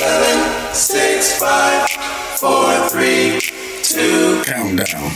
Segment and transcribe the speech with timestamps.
[0.00, 1.86] Seven, six, five,
[2.40, 3.38] four, three,
[3.82, 4.42] two.
[4.46, 5.10] Countdown.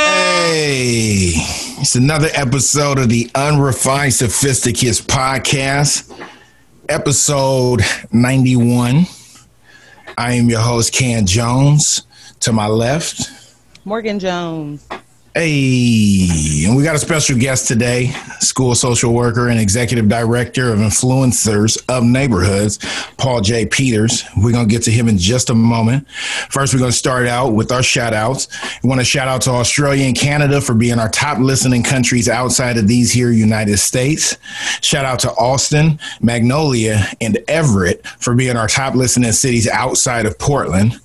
[0.00, 1.32] Hey,
[1.78, 6.10] it's another episode of the Unrefined Sophisticates podcast,
[6.88, 7.82] episode
[8.12, 9.04] 91.
[10.16, 12.06] I am your host, Ken Jones.
[12.40, 13.30] To my left,
[13.84, 14.88] Morgan Jones.
[15.32, 18.08] Hey, and we got a special guest today,
[18.40, 22.80] school social worker and executive director of influencers of neighborhoods,
[23.16, 23.64] Paul J.
[23.64, 24.24] Peters.
[24.36, 26.10] We're going to get to him in just a moment.
[26.10, 28.48] First, we're going to start out with our shout outs.
[28.82, 32.28] We want to shout out to Australia and Canada for being our top listening countries
[32.28, 34.36] outside of these here United States.
[34.80, 40.40] Shout out to Austin, Magnolia, and Everett for being our top listening cities outside of
[40.40, 40.98] Portland.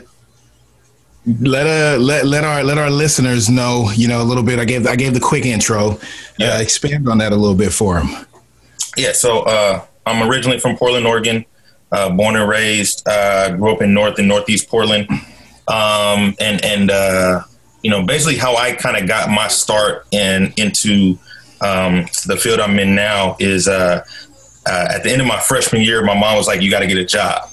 [1.40, 4.60] let uh let let our let our listeners know, you know, a little bit.
[4.60, 5.98] I gave I gave the quick intro.
[6.38, 6.56] Yeah.
[6.56, 8.26] Uh, expand on that a little bit for them.
[8.98, 11.46] Yeah, so uh, I'm originally from Portland, Oregon.
[11.94, 13.08] Uh, born and raised.
[13.08, 15.08] Uh, grew up in North and Northeast Portland.
[15.68, 17.44] Um, and and uh,
[17.84, 21.18] you know, basically how I kind of got my start in into
[21.62, 24.04] um, the field I'm in now is uh,
[24.66, 26.88] uh, at the end of my freshman year, my mom was like, "You got to
[26.88, 27.50] get a job,"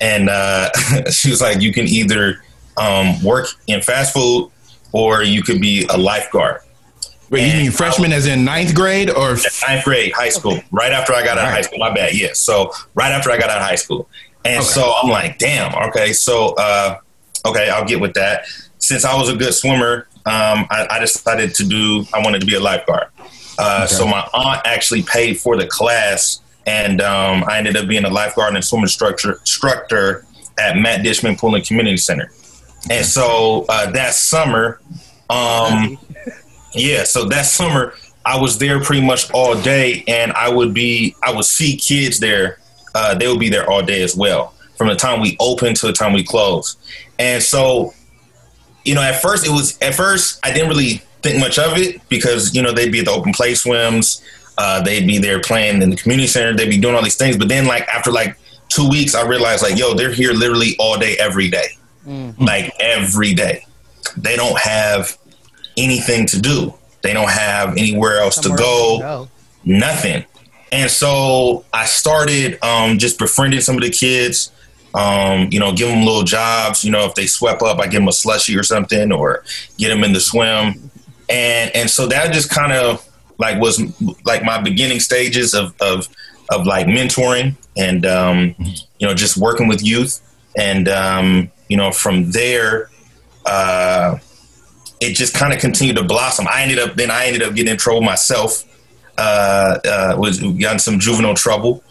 [0.00, 0.70] and uh,
[1.10, 2.42] she was like, "You can either
[2.76, 4.50] um, work in fast food
[4.92, 6.60] or you could be a lifeguard."
[7.34, 9.36] Wait, you mean freshman as in ninth grade or
[9.66, 11.78] ninth grade, high school, right after I got out of high school.
[11.78, 12.14] My bad.
[12.14, 12.38] Yes.
[12.38, 14.08] So right after I got out of high school.
[14.44, 14.66] And Okay.
[14.66, 16.12] so I'm like, damn, okay.
[16.12, 16.98] So, uh,
[17.46, 18.44] okay, I'll get with that.
[18.78, 22.46] Since I was a good swimmer, um, I, I decided to do, I wanted to
[22.46, 23.08] be a lifeguard.
[23.58, 28.04] Uh, So my aunt actually paid for the class and um, I ended up being
[28.04, 30.24] a lifeguard and swim instructor, instructor
[30.58, 32.30] at Matt Dishman Pool and Community Center.
[32.90, 34.80] And so uh, that summer,
[35.30, 35.98] um,
[36.74, 41.14] yeah, so that summer I was there pretty much all day, and I would be
[41.22, 42.58] I would see kids there.
[42.94, 45.86] Uh, they would be there all day as well, from the time we open to
[45.86, 46.76] the time we close.
[47.18, 47.92] And so,
[48.84, 52.06] you know, at first it was at first I didn't really think much of it
[52.08, 54.22] because you know they'd be at the open play swims,
[54.58, 57.36] uh, they'd be there playing in the community center, they'd be doing all these things.
[57.36, 58.36] But then, like after like
[58.68, 61.68] two weeks, I realized like, yo, they're here literally all day, every day,
[62.38, 63.66] like every day.
[64.16, 65.16] They don't have
[65.76, 66.74] anything to do.
[67.02, 69.28] They don't have anywhere else Somewhere to go, else to go.
[69.64, 70.24] nothing.
[70.72, 74.50] And so I started um, just befriending some of the kids,
[74.94, 76.84] um, you know, give them little jobs.
[76.84, 79.44] You know, if they swept up, I give them a slushy or something, or
[79.78, 80.90] get them in the swim.
[81.28, 83.06] And and so that just kind of
[83.38, 83.80] like was
[84.24, 86.08] like my beginning stages of of
[86.50, 88.54] of like mentoring and um,
[88.98, 90.20] you know just working with youth.
[90.56, 92.90] And um, you know, from there,
[93.46, 94.18] uh,
[95.00, 96.46] it just kind of continued to blossom.
[96.48, 98.64] I ended up then I ended up getting in trouble myself.
[99.16, 101.84] Uh, uh, was got in some juvenile trouble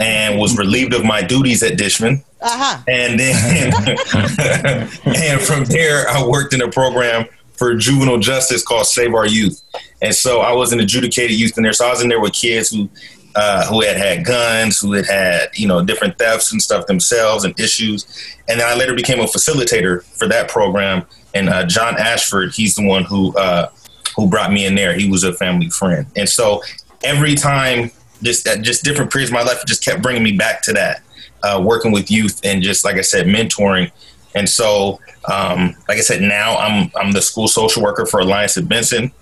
[0.00, 2.22] and was relieved of my duties at Dishman.
[2.42, 2.84] Aha.
[2.86, 3.72] And then
[5.06, 9.62] and from there I worked in a program for juvenile justice called Save Our Youth.
[10.00, 11.72] And so I was an adjudicated youth in there.
[11.72, 12.88] So I was in there with kids who
[13.34, 17.44] uh, who had had guns, who had had you know different thefts and stuff themselves
[17.44, 18.06] and issues.
[18.48, 21.06] And then I later became a facilitator for that program.
[21.34, 23.70] And uh, John Ashford, he's the one who uh,
[24.16, 24.94] who brought me in there.
[24.94, 26.06] He was a family friend.
[26.16, 26.62] And so
[27.04, 27.90] every time,
[28.22, 31.02] just just different periods of my life, just kept bringing me back to that,
[31.42, 33.90] uh, working with youth and just like I said, mentoring.
[34.34, 38.56] And so, um, like I said, now I'm I'm the school social worker for Alliance
[38.56, 39.12] at Benson.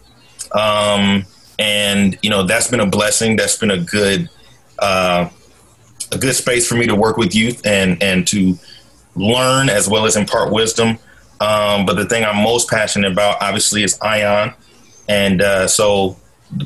[0.52, 1.24] Um,
[1.58, 3.36] and you know that's been a blessing.
[3.36, 4.28] That's been a good
[4.78, 5.28] uh,
[6.12, 8.58] a good space for me to work with youth and and to
[9.14, 10.98] learn as well as impart wisdom.
[11.40, 14.54] Um, but the thing I'm most passionate about, obviously, is Ion.
[15.08, 16.16] And uh, so,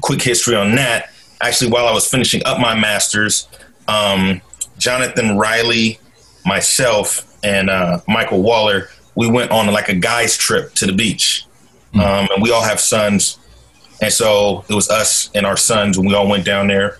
[0.01, 1.11] quick history on that.
[1.43, 3.49] Actually, while I was finishing up my master's,
[3.89, 4.41] um,
[4.79, 5.99] Jonathan Riley,
[6.45, 11.47] myself, and uh, Michael Waller, we went on like a guys' trip to the beach.
[11.95, 13.39] Um, and we all have sons.
[14.01, 16.99] And so it was us and our sons, and we all went down there.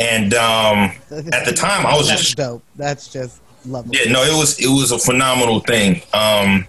[0.00, 2.62] And um, at the time, I was That's just dope.
[2.74, 3.98] That's just lovely.
[3.98, 6.02] yeah, no, it was it was a phenomenal thing.
[6.12, 6.66] Um,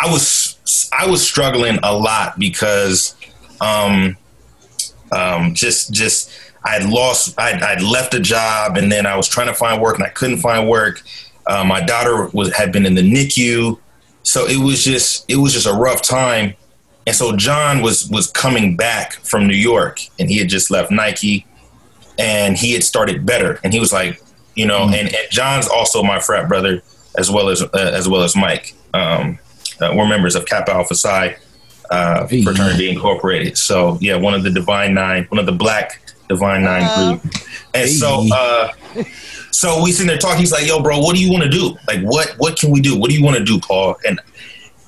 [0.00, 3.16] I was I was struggling a lot because
[3.60, 4.16] um,
[5.10, 6.30] um, just just
[6.64, 9.82] I had lost I I'd left a job and then I was trying to find
[9.82, 11.02] work and I couldn't find work.
[11.46, 13.78] Uh, my daughter was had been in the NICU,
[14.22, 16.54] so it was just it was just a rough time.
[17.06, 20.90] And so John was was coming back from New York and he had just left
[20.90, 21.46] Nike
[22.18, 24.20] and he had started better and he was like
[24.54, 26.82] you know and, and john's also my frat brother
[27.16, 29.38] as well as uh, as well as mike um,
[29.80, 31.36] uh, we're members of kappa alpha psi
[31.90, 32.42] uh, Hey.
[32.42, 36.82] fraternity incorporated so yeah one of the divine nine one of the black divine nine
[36.84, 37.16] Hello.
[37.16, 37.34] group
[37.74, 38.70] and so uh,
[39.50, 41.76] so we sitting there talking he's like yo bro what do you want to do
[41.86, 44.20] like what what can we do what do you want to do paul and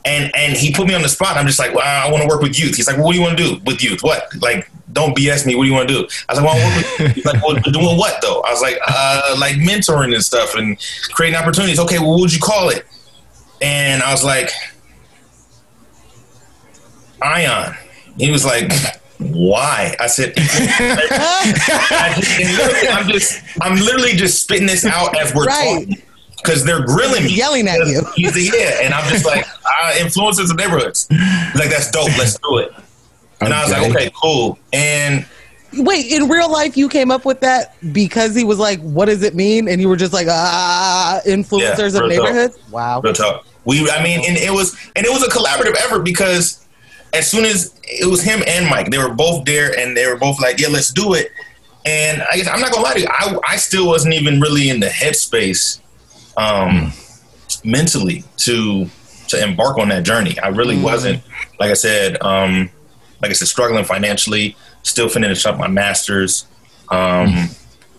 [0.07, 1.37] and and he put me on the spot.
[1.37, 2.75] I'm just like, well, I want to work with youth.
[2.75, 4.03] He's like, well, what do you want to do with youth?
[4.03, 4.35] What?
[4.41, 5.55] Like, don't BS me.
[5.55, 6.09] What do you want to do?
[6.27, 7.15] I was like, well, I want work with.
[7.17, 8.41] He's like, well, doing what though?
[8.41, 10.79] I was like, uh, like mentoring and stuff and
[11.13, 11.79] creating opportunities.
[11.81, 12.87] Okay, well, what would you call it?
[13.61, 14.49] And I was like,
[17.23, 17.75] Ion.
[18.17, 18.71] He was like,
[19.19, 19.95] why?
[20.01, 25.87] I said, I'm, just, I'm, just, I'm literally just spitting this out as we're Right.
[25.89, 26.03] talking
[26.37, 28.03] because they're grilling me, Yelling at you.
[28.17, 29.45] He's the yeah, and I'm just like
[29.83, 31.07] uh, influences of neighborhoods.
[31.11, 32.07] Like that's dope.
[32.17, 32.73] Let's do it.
[33.43, 34.59] And I was like, okay, cool.
[34.73, 35.27] And
[35.75, 39.23] Wait, in real life, you came up with that because he was like, "What does
[39.23, 43.01] it mean?" And you were just like, "Ah, influencers Yeah, of neighborhoods." Wow.
[43.03, 46.67] real talk, we, I mean, and it was, and it was a collaborative effort because
[47.13, 50.17] as soon as it was him and Mike, they were both there, and they were
[50.17, 51.33] both like, yeah, let's do it.
[51.85, 54.69] And I guess I'm not gonna lie to you, I, I still wasn't even really
[54.69, 55.81] in the headspace,
[56.37, 56.93] um,
[57.65, 58.89] mentally to
[59.29, 60.39] to embark on that journey.
[60.41, 61.23] I really wasn't.
[61.59, 62.71] Like I said, um,
[63.23, 66.47] like I said, struggling financially, still finishing up my masters.
[66.89, 67.49] Um,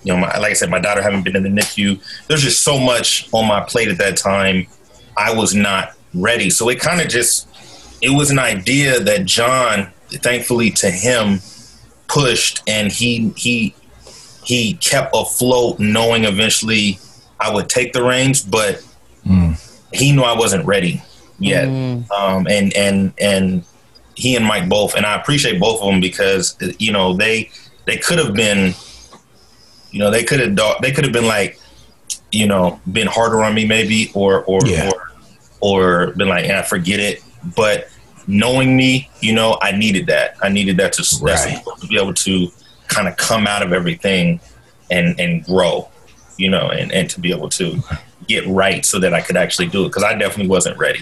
[0.03, 2.01] You know, my, like I said, my daughter haven't been in the NICU.
[2.27, 4.65] There's just so much on my plate at that time.
[5.15, 6.49] I was not ready.
[6.49, 7.47] So it kind of just,
[8.01, 11.39] it was an idea that John, thankfully to him,
[12.07, 13.75] pushed, and he he
[14.43, 16.99] he kept afloat, knowing eventually
[17.39, 18.83] I would take the reins, but
[19.93, 21.01] he knew I wasn't ready
[21.39, 21.67] yet.
[21.67, 23.63] Um, and and and
[24.15, 27.49] he and Mike both, and I appreciate both of them because you know they
[27.85, 28.73] they could have been,
[29.91, 31.59] you know, they could have they could have been like,
[32.31, 34.89] you know, been harder on me maybe, or or Yeah.
[34.89, 35.11] or
[35.61, 37.23] or been like, yeah, forget it.
[37.55, 37.87] But
[38.27, 40.35] knowing me, you know, I needed that.
[40.41, 41.61] I needed that to, Right.
[41.79, 42.47] to be able to
[42.87, 44.39] kind of come out of everything
[44.89, 45.89] and and grow,
[46.37, 47.81] you know, and and to be able to
[48.27, 51.01] get right so that I could actually do it because I definitely wasn't ready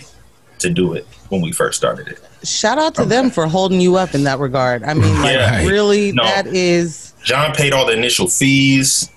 [0.60, 2.19] to do it when we first started it.
[2.48, 4.83] Shout out to them for holding you up in that regard.
[4.83, 5.66] I mean, like, Yeah.
[5.66, 6.24] really, No.
[6.24, 7.13] that is.
[7.24, 9.10] John paid all the initial fees.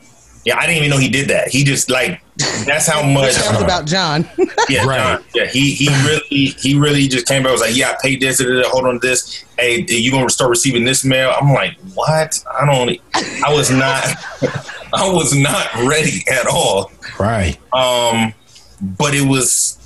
[0.45, 1.49] Yeah, I didn't even know he did that.
[1.49, 2.21] He just like
[2.67, 3.35] that's how much.
[3.35, 4.29] That was about John.
[4.69, 5.19] Yeah, Right.
[5.19, 5.25] John.
[5.35, 7.53] Yeah, he he really he really just came back.
[7.53, 8.39] Was like, yeah, I paid this.
[8.39, 9.45] da, Hold on to this.
[9.59, 11.35] Hey, you gonna start receiving this mail?
[11.39, 12.43] I'm like, what?
[12.59, 12.99] I don't.
[13.45, 14.05] I was not.
[14.95, 16.93] I was not ready at all.
[17.19, 17.59] Right.
[17.73, 18.35] Um,
[18.81, 19.79] but it was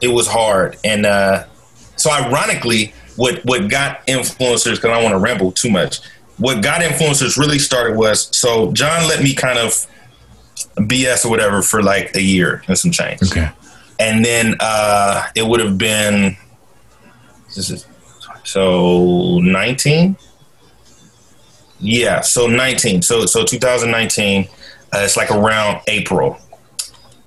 [0.00, 1.44] it was hard, and uh,
[1.96, 4.76] so ironically, what what got influencers?
[4.76, 6.00] Because I want to ramble too much.
[6.38, 9.86] What got influencers really started was so John let me kind of
[10.76, 13.48] BS or whatever for like a year and some change, Okay.
[13.98, 16.36] and then uh, it would have been
[17.54, 17.86] this is
[18.44, 20.16] so nineteen.
[21.80, 23.02] Yeah, so nineteen.
[23.02, 24.48] So so 2019.
[24.92, 26.38] Uh, it's like around April,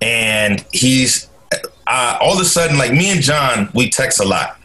[0.01, 1.27] and he's
[1.88, 4.57] uh, all of a sudden like me and John we text a lot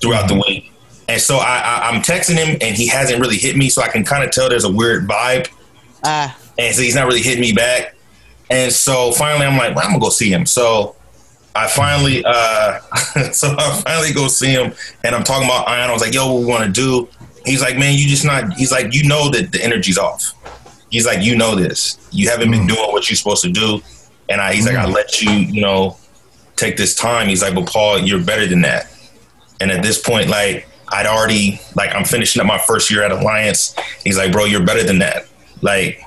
[0.00, 0.72] throughout the week,
[1.08, 3.88] and so I, I I'm texting him and he hasn't really hit me, so I
[3.88, 5.48] can kind of tell there's a weird vibe,
[6.02, 7.94] Ah, and so he's not really hitting me back,
[8.50, 10.44] and so finally I'm like, well, I'm gonna go see him.
[10.46, 10.96] So
[11.54, 12.80] I finally, uh,
[13.32, 14.72] so I finally go see him,
[15.04, 15.90] and I'm talking about Ion.
[15.90, 17.08] I was like, yo, what we want to do?
[17.44, 18.52] He's like, man, you just not.
[18.54, 20.34] He's like, you know that the energy's off.
[20.90, 21.98] He's like, you know this.
[22.10, 23.80] You haven't been doing what you're supposed to do,
[24.28, 25.96] and I, he's like, I let you, you know,
[26.56, 27.28] take this time.
[27.28, 28.86] He's like, but Paul, you're better than that.
[29.60, 33.12] And at this point, like, I'd already, like, I'm finishing up my first year at
[33.12, 33.74] Alliance.
[34.02, 35.26] He's like, bro, you're better than that.
[35.62, 36.00] Like,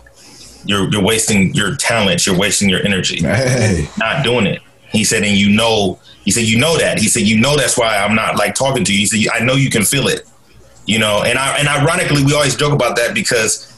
[0.65, 3.87] you're you're wasting your talents, You're wasting your energy Hey.
[3.97, 4.61] not doing it.
[4.91, 6.99] He said, and you know, he said, you know that.
[6.99, 8.99] He said, you know that's why I'm not like talking to you.
[8.99, 10.27] He said, I know you can feel it.
[10.85, 13.69] You know, and I and ironically, we always joke about that because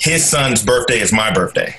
[0.00, 1.76] his son's birthday is my birthday.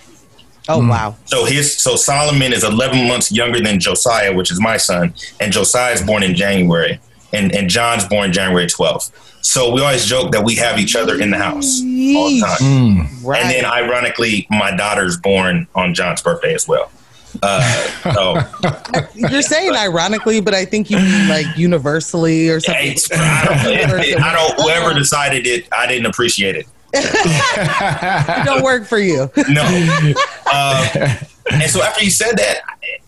[0.70, 0.90] Oh hmm.
[0.90, 1.16] wow.
[1.26, 5.52] So his so Solomon is 11 months younger than Josiah, which is my son, and
[5.52, 7.00] Josiah is born in January,
[7.34, 9.12] and and John's born January 12th.
[9.46, 11.86] So we always joke that we have each other in the house all
[12.30, 12.58] the time.
[12.60, 13.26] Mm.
[13.26, 13.42] Right.
[13.44, 16.90] And then ironically, my daughter's born on John's birthday as well.
[17.42, 17.62] Uh,
[18.14, 18.38] so
[19.16, 22.92] You're saying ironically, but I think you mean like universally or something.
[22.92, 24.62] it's, I, don't, it, it- I don't.
[24.62, 26.66] Whoever decided it, I didn't appreciate it.
[26.96, 29.30] It don't work for you.
[29.50, 30.14] No.
[30.46, 31.16] Uh,
[31.52, 32.60] and so after you said that,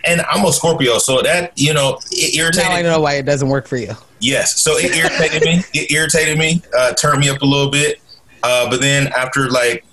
[0.06, 2.70] and I'm a Scorpio, so that you know it irritated.
[2.70, 3.94] Now I know why it doesn't work for you.
[4.20, 4.60] Yes.
[4.60, 5.62] So it irritated me.
[5.74, 8.02] It irritated me, uh, turned me up a little bit.
[8.44, 9.84] Uh, but then after like,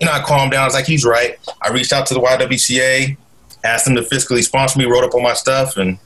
[0.00, 0.62] you know, I calmed down.
[0.62, 1.38] I was like, he's right.
[1.62, 3.16] I reached out to the YWCA,
[3.64, 5.98] asked them to fiscally sponsor me, wrote up all my stuff, and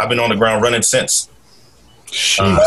[0.00, 1.28] I've been on the ground running since.
[2.38, 2.58] Uh,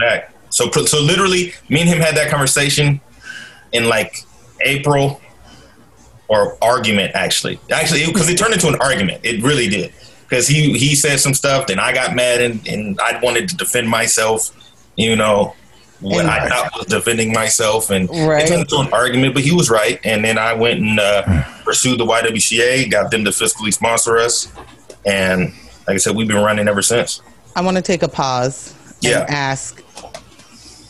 [0.00, 0.32] back.
[0.50, 3.00] So, so literally, me and him had that conversation
[3.72, 4.24] in like
[4.62, 5.20] April
[6.28, 7.58] or argument actually.
[7.70, 9.20] Actually, because it, turned into an argument.
[9.24, 9.92] It really did.
[10.28, 13.56] Because he he said some stuff, then I got mad and, and I wanted to
[13.56, 14.50] defend myself.
[14.96, 15.54] You know,
[16.00, 18.44] what I thought was defending myself, and Right.
[18.44, 19.34] it turned into an argument.
[19.34, 23.24] But he was right, and then I went and uh, pursued the YWCA, got them
[23.24, 24.50] to fiscally sponsor us,
[25.04, 25.52] and
[25.86, 27.20] like I said, we've been running ever since.
[27.56, 29.20] I want to take a pause Yeah.
[29.22, 29.82] and ask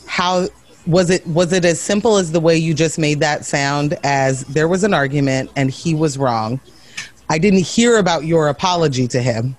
[0.06, 0.48] how
[0.86, 4.44] was it was it as simple as the way you just made that sound as
[4.44, 6.60] there was an argument and he was wrong.
[7.30, 9.56] I didn't hear about your apology to him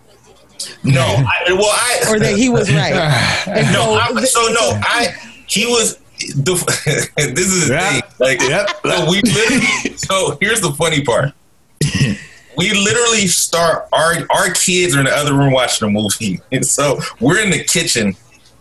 [0.84, 2.94] No, I, well, I or that he was right.
[3.48, 5.08] And no, so- I, so no, I
[5.48, 6.00] he was.
[6.38, 6.54] The,
[7.34, 7.92] this is the Yeah.
[7.92, 8.02] thing.
[8.20, 8.70] Like, Yep.
[8.86, 9.98] so we literally.
[9.98, 11.34] So here's the funny part.
[12.58, 16.66] We literally start our our kids are in the other room watching a movie, and
[16.66, 18.16] so we're in the kitchen.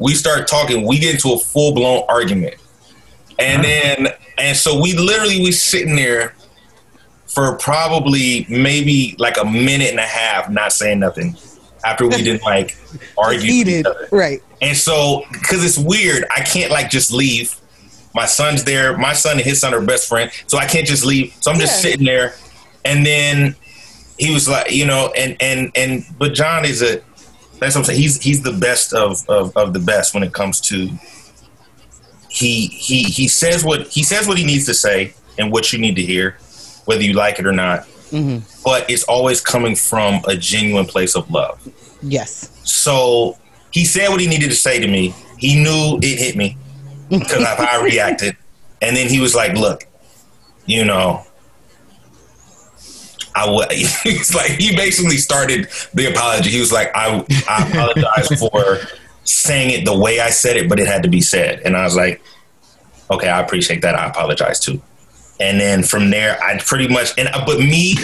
[0.04, 0.86] We start talking.
[0.86, 2.56] We get into a full blown argument,
[3.38, 4.02] and uh-huh.
[4.02, 6.34] then and so we literally we sitting there
[7.26, 11.34] for probably maybe like a minute and a half, not saying nothing.
[11.86, 12.76] After we didn't like
[13.18, 14.08] argue, with each heated, other.
[14.12, 14.42] right?
[14.60, 17.56] And so, because it's weird, I can't like just leave.
[18.14, 18.98] My son's there.
[18.98, 21.34] My son and his son are best friends, so I can't just leave.
[21.40, 21.90] So I'm just Yeah.
[21.90, 22.34] sitting there,
[22.84, 23.56] and then
[24.18, 27.00] he was like, you know, and and and but John is a
[27.60, 28.00] that's what I'm saying.
[28.00, 30.90] He's he's the best of of, of the best when it comes to
[32.28, 35.78] he he he says what he says what he needs to say and what you
[35.78, 36.36] need to hear,
[36.84, 37.80] whether you like it or not.
[38.10, 38.38] Mm-hmm.
[38.64, 41.60] But it's always coming from a genuine place of love.
[42.02, 42.50] Yes.
[42.64, 43.38] So
[43.70, 45.14] he said what he needed to say to me.
[45.38, 46.56] He knew it hit me
[47.08, 48.36] because of how I reacted.
[48.82, 49.86] And then he was like, "Look,
[50.66, 51.24] you know,
[53.34, 56.50] I would." He's like, he basically started the apology.
[56.50, 58.78] He was like, "I I apologize for
[59.24, 61.84] saying it the way I said it, but it had to be said." And I
[61.84, 62.20] was like,
[63.10, 63.94] "Okay, I appreciate that.
[63.94, 64.80] I apologize too."
[65.40, 67.96] And then from there, I pretty much and uh, but me,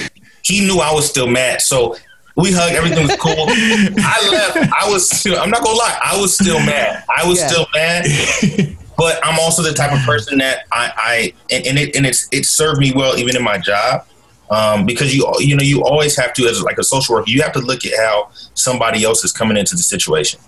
[0.42, 1.96] he knew I was still mad, so
[2.36, 2.74] we hugged.
[2.74, 3.34] Everything was cool.
[3.38, 4.72] I left.
[4.82, 5.08] I was.
[5.08, 5.98] Still, I'm not gonna lie.
[6.02, 7.04] I was still mad.
[7.16, 7.46] I was Yeah.
[7.48, 8.76] still mad.
[8.96, 12.28] But I'm also the type of person that I, I and, and it and it's
[12.32, 14.04] it served me well even in my job.
[14.50, 17.40] Um, because you you know you always have to as like a social worker you
[17.40, 20.40] have to look at how somebody else is coming into the situation.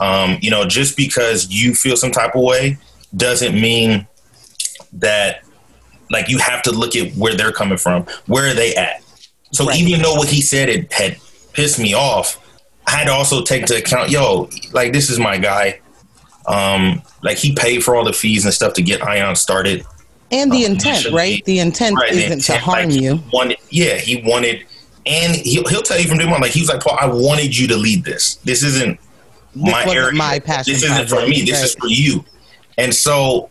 [0.00, 2.76] Um, you know, just because you feel some type of way
[3.16, 4.06] doesn't mean
[4.94, 5.44] that
[6.10, 8.04] like you have to look at where they're coming from.
[8.26, 9.02] Where are they at?
[9.52, 9.80] So Right.
[9.80, 11.16] even though what he said had, had
[11.52, 12.38] pissed me off,
[12.86, 15.80] I had to also take into account, yo, like this is my guy.
[16.46, 19.84] Um, like he paid for all the fees and stuff to get Ion started.
[20.32, 21.44] And the Um, intent, right?
[21.44, 23.22] The intent Right, isn't to intent, harm like, you.
[23.32, 24.64] Wanted, yeah, he wanted,
[25.06, 27.56] and he'll, he'll tell you from day one, like he was like, Paul, I wanted
[27.56, 28.36] you to lead this.
[28.36, 28.98] This isn't
[29.54, 30.12] This my area.
[30.12, 31.42] my passion This isn't for me.
[31.42, 32.24] This is for you.
[32.76, 33.50] And so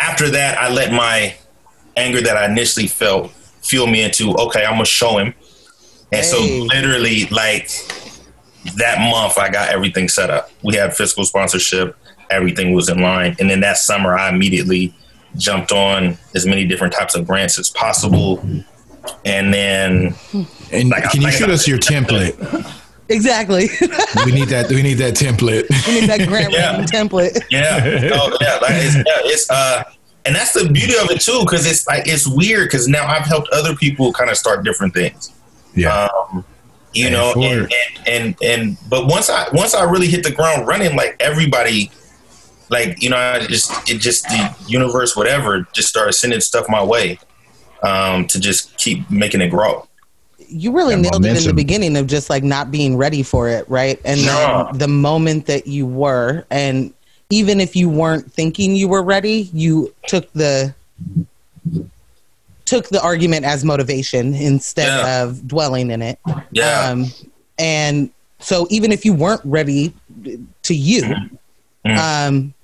[0.00, 1.36] after that, I let my
[1.96, 3.30] anger that I initially felt
[3.62, 5.34] fuel me into, okay, I'm gonna show him.
[6.12, 7.70] And so literally like
[8.76, 10.50] that month I got everything set up.
[10.62, 11.96] We had fiscal sponsorship,
[12.30, 13.36] everything was in line.
[13.38, 14.94] And then that summer I immediately
[15.36, 18.38] jumped on as many different types of grants as possible.
[19.24, 20.14] And then
[20.72, 22.36] And Like, can you like- shoot us your template?
[23.10, 23.70] Exactly.
[24.26, 24.68] We need that.
[24.68, 25.64] We need that template.
[25.86, 26.72] we need that grant Yeah.
[26.76, 27.42] writing template.
[27.48, 29.84] Yeah, oh, yeah, like it's, yeah, it's uh,
[30.26, 33.24] and that's the beauty of it too, because it's like it's weird because now I've
[33.24, 35.32] helped other people kind of start different things,
[35.74, 36.08] Yeah.
[36.30, 36.44] um,
[36.92, 40.32] you Pay know, and, and and and but once I once I really hit the
[40.32, 41.90] ground running, like everybody,
[42.70, 46.82] like you know, I just it just the universe, whatever, just started sending stuff my
[46.82, 47.18] way,
[47.82, 49.84] um, to just keep making it grow.
[50.50, 53.48] you really That nailed it in the beginning of just like not being ready for
[53.50, 54.00] it, right?
[54.04, 54.68] And No.
[54.70, 56.92] then the moment that you were, and
[57.28, 60.74] even if you weren't thinking you were ready, you took the
[62.64, 65.22] took the argument as motivation instead Yeah.
[65.22, 66.18] of dwelling in it.
[66.52, 66.88] Yeah.
[66.90, 67.12] Um,
[67.58, 68.10] and
[68.40, 69.92] so even if you weren't ready
[70.62, 71.02] to you,
[71.86, 71.98] Mhm.
[71.98, 72.54] um,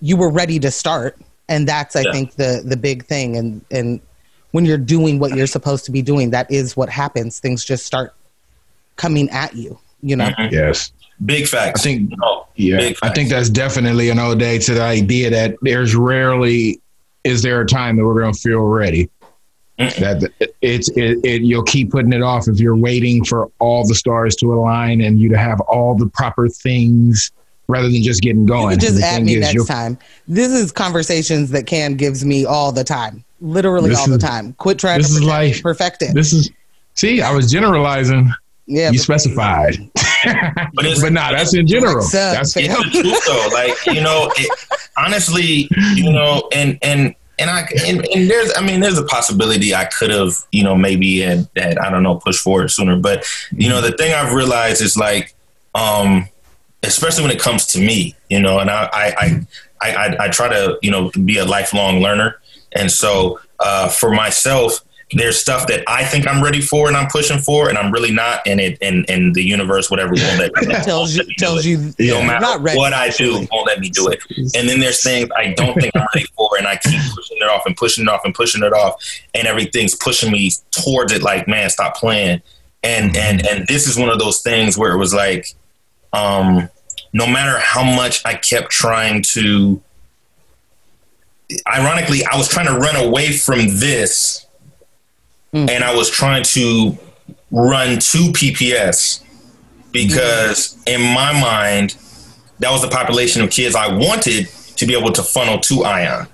[0.00, 1.16] you were ready to start.
[1.48, 2.12] And that's, I Yeah.
[2.12, 3.36] think, the the big thing.
[3.36, 4.00] And and
[4.52, 7.38] when you're doing what you're supposed to be doing, that is what happens.
[7.38, 8.14] Things just start
[8.96, 9.78] coming at you.
[10.02, 10.26] You know.
[10.38, 10.52] Mhm.
[10.52, 10.92] Yes.
[11.24, 11.80] Big facts.
[11.80, 15.56] I think Oh, Yeah, big I think that's definitely an ode to the idea that
[15.62, 16.80] there's rarely
[17.24, 19.10] is there a time that we're going to feel ready.
[19.80, 19.94] Mm.
[19.96, 23.94] That it's it, it you'll keep putting it off if you're waiting for all the
[23.94, 27.30] stars to align and you to have all the proper things
[27.68, 28.70] rather than just getting going.
[28.70, 29.98] can just add me next you'll- time.
[30.26, 34.54] This is conversations that Ken gives me all the time, literally This all the time.
[34.54, 35.62] Quit trying this to is perfect, life.
[35.62, 36.14] perfect it.
[36.14, 36.50] This is
[36.94, 38.32] see, I was generalizing.
[38.66, 39.76] yeah, you but- specified,
[40.74, 42.04] But it's- but nah, that's in general.
[42.04, 42.64] Up, That's fam?
[42.68, 43.48] it's the truth though.
[43.52, 44.50] Like you know, it,
[44.96, 49.72] honestly, you know, and and and I and, and there's, I mean, there's a possibility
[49.74, 52.96] I could have, you know, maybe had, had I don't know, pushed forward sooner.
[52.96, 55.34] But you know, the thing I've realized is like,
[55.76, 56.28] um,
[56.82, 59.46] especially when it comes to me, you know, and I I
[59.80, 62.40] I I, I, try to you know be a lifelong learner,
[62.72, 64.84] and so uh, for myself.
[65.10, 68.10] There's stuff that I think I'm ready for and I'm pushing for, and I'm really
[68.10, 68.46] not.
[68.46, 71.34] And it and, and the universe, whatever, won't let me, tells you won't let me
[71.34, 74.22] do tells you no matter not ready, what I do, won't let me do it.
[74.54, 77.48] And then there's things I don't think I'm ready for, and I keep pushing it
[77.48, 81.22] off and pushing it off and pushing it off, and everything's pushing me towards it.
[81.22, 82.42] Like, man, stop playing.
[82.82, 85.54] And and and this is one of those things where it was like,
[86.12, 86.68] um,
[87.12, 89.80] no matter how much I kept trying to.
[91.72, 94.44] Ironically, I was trying to run away from this,
[95.54, 95.70] Mm.
[95.70, 96.98] and I was trying to
[97.50, 99.20] run to PPS
[99.92, 101.96] because in my mind,
[102.58, 106.26] that was the population of kids I wanted to be able to funnel to Ion.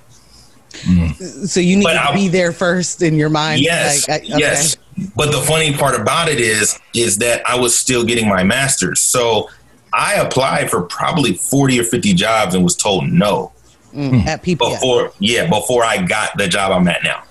[1.46, 3.60] so you need But to I- be there first in your mind.
[3.60, 4.38] Yes, Like, I- okay.
[4.40, 4.76] yes.
[5.14, 8.98] But the funny part about it is, is that I was still getting my master's.
[8.98, 9.48] So
[9.96, 13.52] I applied for probably forty or fifty jobs and was told no
[13.94, 14.50] Mm, at hmm.
[14.50, 14.58] PPS.
[14.74, 15.12] before.
[15.20, 17.22] Yeah, before I got the job I'm at now.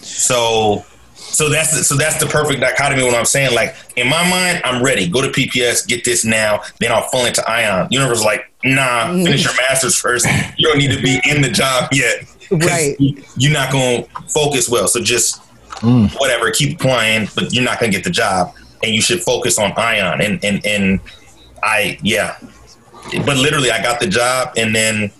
[0.00, 3.04] So, so that's the, so that's the perfect dichotomy.
[3.04, 5.08] What I'm saying, like in my mind, I'm ready.
[5.08, 7.86] Go to PPS, get this now, then I'll fall into Ion.
[7.90, 9.24] Universe is like, nah, mm.
[9.24, 10.26] finish your masters first.
[10.56, 12.24] You don't need to be in the job yet.
[12.50, 12.96] Right.
[13.00, 14.88] you- You're not going to focus well.
[14.88, 15.40] So just
[15.76, 16.12] mm.
[16.18, 19.58] whatever, keep applying, but you're not going to get the job, and you should focus
[19.58, 20.20] on Ion.
[20.20, 21.00] And and and
[21.62, 22.36] I, yeah,
[23.24, 25.10] but literally, I got the job, and then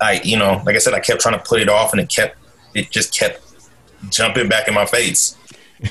[0.00, 2.08] I, you know, like I said, I kept trying to put it off, and it
[2.08, 2.36] kept,
[2.74, 3.40] it just kept
[4.10, 5.36] jumping back in my face,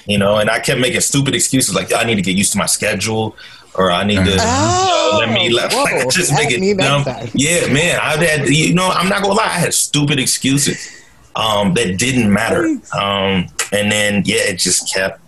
[0.05, 0.37] you know.
[0.37, 3.35] And I kept making stupid excuses like I need to get used to my schedule,
[3.75, 7.03] or I need to you know, let me let, Oh, like, just make it dumb.
[7.33, 11.01] Yeah, man, I had, you know, I'm not gonna lie, I had stupid excuses
[11.35, 15.19] um, that didn't matter, um, and then yeah, it just kept.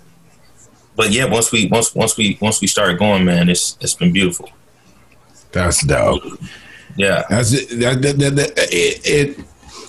[0.96, 4.14] But yeah, once we once once we once we started going, man, it's it's been
[4.14, 4.50] beautiful.
[5.52, 6.24] That's dope.
[6.98, 7.24] Yeah.
[7.30, 7.80] That's it.
[7.80, 9.46] That, that, that, that- it, it.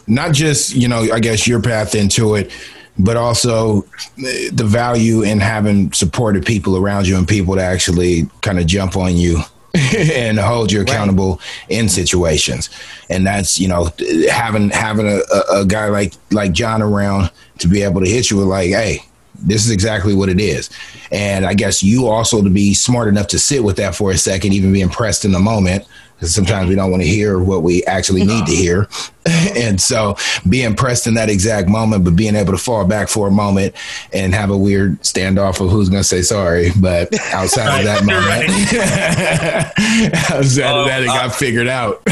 [0.08, 2.50] Not just you know, I guess your path into it,
[2.98, 3.82] but also
[4.16, 8.66] the the value in having supportive people around you and people to actually kind of
[8.66, 9.40] jump on you
[9.74, 12.70] and hold you accountable in situations.
[13.10, 13.90] And that's you know
[14.30, 18.30] having having a, a, a guy like like John around to be able to hit
[18.30, 19.04] you with like, hey,
[19.40, 20.70] this is exactly what it is.
[21.10, 24.18] And I guess you also to be smart enough to sit with that for a
[24.18, 25.86] second, even be impressed in the moment.
[26.14, 28.88] Because sometimes we don't want to hear what we actually need to hear.
[29.54, 30.16] and so
[30.48, 33.74] be impressed in that exact moment, but being able to fall back for a moment
[34.14, 36.70] and have a weird standoff of who's going to say sorry.
[36.80, 38.48] But outside of that moment,
[40.30, 42.02] outside of that, it got uh, figured out.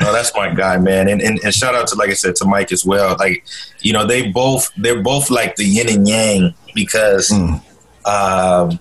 [0.00, 1.08] No, that's my guy, man.
[1.08, 3.16] And, and and shout out to like I said to Mike as well.
[3.18, 3.44] Like,
[3.80, 7.60] you know, they both they're both like the yin and yang because Mm.
[8.06, 8.78] um,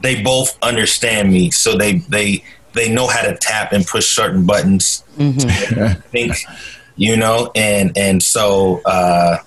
[0.00, 1.50] they both understand me.
[1.50, 5.02] So they they they know how to tap and push certain buttons.
[5.18, 6.36] I think
[6.96, 9.38] you know, and and so uh,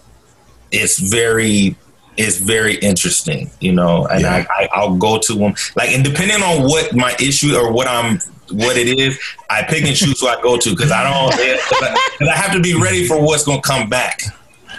[0.72, 1.76] it's very
[2.18, 4.06] it's very interesting, you know.
[4.08, 4.46] And Yeah.
[4.50, 7.88] I, I I'll go to them like, and depending on what my issue or what
[7.88, 8.20] I'm
[8.52, 11.82] what it is, I pick and choose who I go to because I don't because
[11.82, 14.22] I, 'cause I have to be ready for what's going to come back.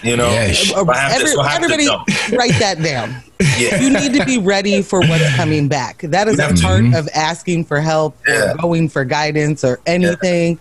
[0.03, 0.73] You know, Yes.
[0.73, 2.09] I have to, Every- so I have to everybody, jump.
[2.39, 3.23] write that down.
[3.57, 3.81] Yeah.
[3.81, 5.99] You need to be ready for what's coming back.
[6.03, 6.49] That is a Yeah.
[6.61, 6.95] part mm-hmm.
[6.95, 8.53] of asking for help Yeah.
[8.53, 10.59] or going for guidance or anything.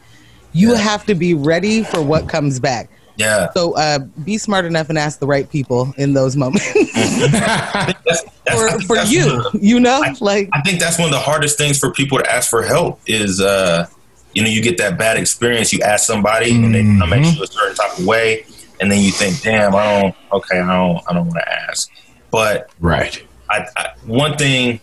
[0.53, 0.77] You Yeah.
[0.77, 2.89] have to be ready for what comes back.
[3.17, 3.49] Yeah.
[3.51, 6.71] So uh, be smart enough and ask the right people in those moments
[7.31, 8.01] That's-
[8.45, 9.25] that's- for, for you.
[9.25, 12.31] the- You know, like I think that's one of the hardest things for people to
[12.31, 13.87] ask for help is, uh,
[14.33, 15.73] you know, you get that bad experience.
[15.73, 18.45] You ask somebody and they come at you a certain type of way,
[18.79, 20.15] and then you think, "Damn, I don't.
[20.31, 21.03] Okay, I don't.
[21.09, 21.89] I don't want to ask."
[22.29, 23.21] But Right.
[23.49, 24.79] I, I, one thing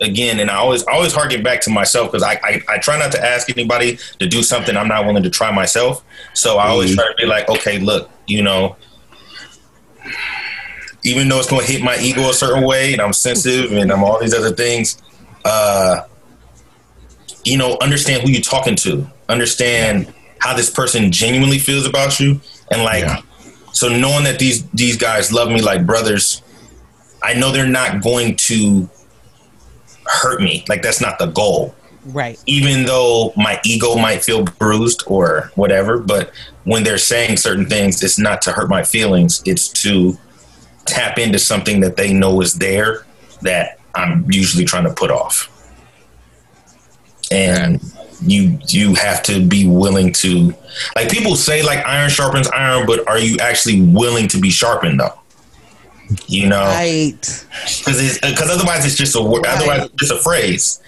[0.00, 2.98] again, and I always I always harken back to myself because I, I I try
[2.98, 6.04] not to ask anybody to do something I'm not willing to try myself.
[6.34, 8.76] So I always try to be like, okay, look, you know,
[11.04, 13.90] even though it's going to hit my ego a certain way, and I'm sensitive, and
[13.90, 15.00] I'm all these other things.
[15.44, 16.02] Uh,
[17.44, 19.06] you know, understand who you're talking to.
[19.28, 23.20] Understand how this person genuinely feels about you, and like, Yeah.
[23.72, 26.42] so knowing that these these guys love me like brothers,
[27.22, 28.88] I know they're not going to
[30.10, 30.64] hurt me.
[30.68, 31.74] Like that's not the goal.
[32.06, 32.42] right.
[32.46, 36.32] Even though my ego might feel bruised or whatever, but
[36.64, 39.42] when they're saying certain things, it's not to hurt my feelings.
[39.46, 40.18] It's to
[40.86, 43.06] tap into something that they know is there
[43.42, 45.48] that I'm usually trying to put off.
[47.30, 47.80] And
[48.22, 50.52] you you have to be willing to
[50.96, 55.00] like people say like iron sharpens iron, but are you actually willing to be sharpened
[55.00, 55.19] though?
[56.26, 57.46] You know, Right.
[57.78, 59.46] because because otherwise it's just a word.
[59.46, 60.80] Otherwise, it's just a phrase.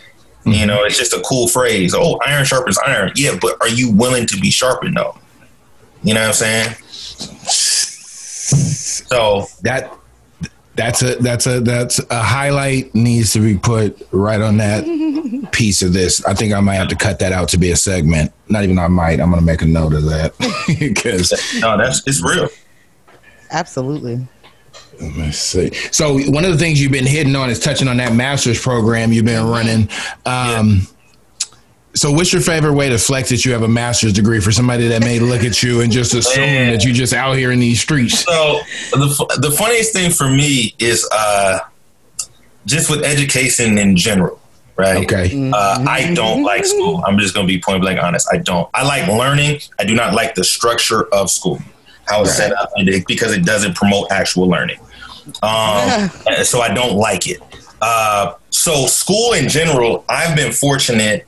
[0.44, 0.66] You mm-hmm.
[0.66, 1.94] know, it's just a cool phrase.
[1.94, 3.12] Oh, iron sharpens iron.
[3.14, 5.16] Yeah, but are you willing to be sharpened though?
[6.02, 6.74] You know what I'm saying?
[8.52, 9.92] So That
[10.74, 14.84] that's a that's a that's a highlight needs to be put right on that
[15.52, 16.24] piece of this.
[16.24, 18.32] I think I might have to cut that out to be a segment.
[18.48, 19.20] Not even I might.
[19.20, 20.32] I'm gonna make a note of that
[20.78, 21.30] because
[21.60, 22.48] no, that's it's real.
[23.50, 24.26] Absolutely.
[25.00, 25.72] Let's see.
[25.90, 29.12] So one of the things you've been hitting on is touching on that master's program
[29.12, 29.88] you've been running.
[30.26, 30.86] Um,
[31.94, 34.88] So what's your favorite way to flex that you have a master's degree for somebody
[34.88, 36.72] that may look at you and just assume Man.
[36.72, 38.20] that you're just out here in these streets?
[38.20, 38.60] So
[38.92, 41.58] the the funniest thing for me is uh,
[42.64, 44.40] just with education in general,
[44.76, 45.04] right?
[45.04, 45.50] Okay.
[45.52, 47.02] Uh, I don't like school.
[47.06, 48.26] I'm just going to be point blank honest.
[48.32, 48.70] I don't.
[48.72, 49.60] I like learning.
[49.78, 51.58] I do not like the structure of school,
[52.12, 54.78] how it's set up, and it- because it doesn't promote actual learning.
[55.42, 57.40] Um, and so I don't like it.
[57.80, 61.26] Uh, so school in general, I've been fortunate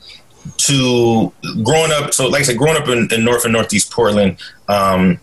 [0.58, 2.12] to growing up.
[2.14, 4.36] So like I said, growing up in, in North and Northeast Portland.
[4.68, 5.18] Um,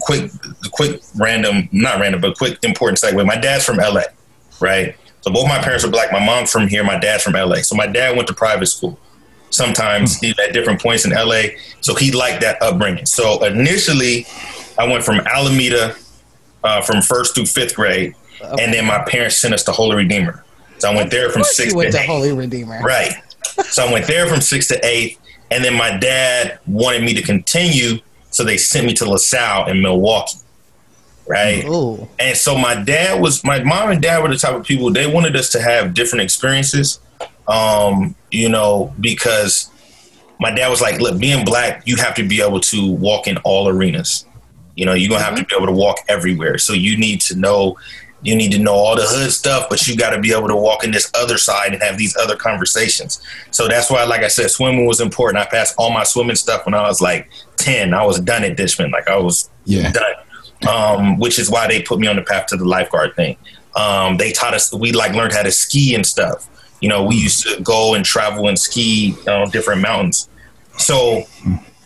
[0.00, 0.30] quick,
[0.70, 3.24] quick, random, not random, but quick, important segue.
[3.26, 4.02] My dad's from LA,
[4.60, 4.94] right?
[5.22, 6.12] So both my parents are black.
[6.12, 6.84] My mom's from here.
[6.84, 7.56] My dad's from LA.
[7.56, 8.98] So my dad went to private school.
[9.50, 11.42] Sometimes he's at different points in LA.
[11.80, 13.06] So he liked that upbringing.
[13.06, 14.26] So initially,
[14.80, 15.94] I went from Alameda
[16.64, 20.42] uh, from first through fifth grade, and then my parents sent us to Holy Redeemer.
[20.78, 22.04] So I went there from sixth you went to to.
[22.04, 22.80] Holy Redeemer.
[22.80, 23.12] Right.
[23.68, 27.20] So I went there from sixth to eighth, and then my dad wanted me to
[27.20, 27.98] continue,
[28.30, 30.42] so they sent me to LaSalle in Milwaukie.
[31.28, 31.62] Right.
[31.66, 32.08] Ooh.
[32.18, 35.06] And so my dad was my mom and dad were the type of people they
[35.06, 37.00] wanted us to have different experiences.
[37.46, 39.68] Um, you know, because
[40.38, 43.36] my dad was like, look, being black, you have to be able to walk in
[43.38, 44.24] all arenas.
[44.80, 46.56] You know, you're gonna have to be able to walk everywhere.
[46.56, 47.76] So you need to know
[48.22, 50.56] you need to know all the hood stuff, but you got to be able to
[50.56, 53.18] walk in this other side and have these other conversations.
[53.50, 55.38] So that's why, like I said, swimming was important.
[55.42, 57.94] I passed all my swimming stuff when I was like 10.
[57.94, 58.90] I was done at Dishman.
[58.90, 59.90] Like I was Yeah.
[59.92, 60.68] done.
[60.68, 63.38] Um, which is why they put me on the path to the lifeguard thing.
[63.74, 66.46] Um, they taught us, we like learned how to ski and stuff.
[66.82, 70.28] You know, we used to go and travel and ski on different mountains.
[70.76, 71.24] So,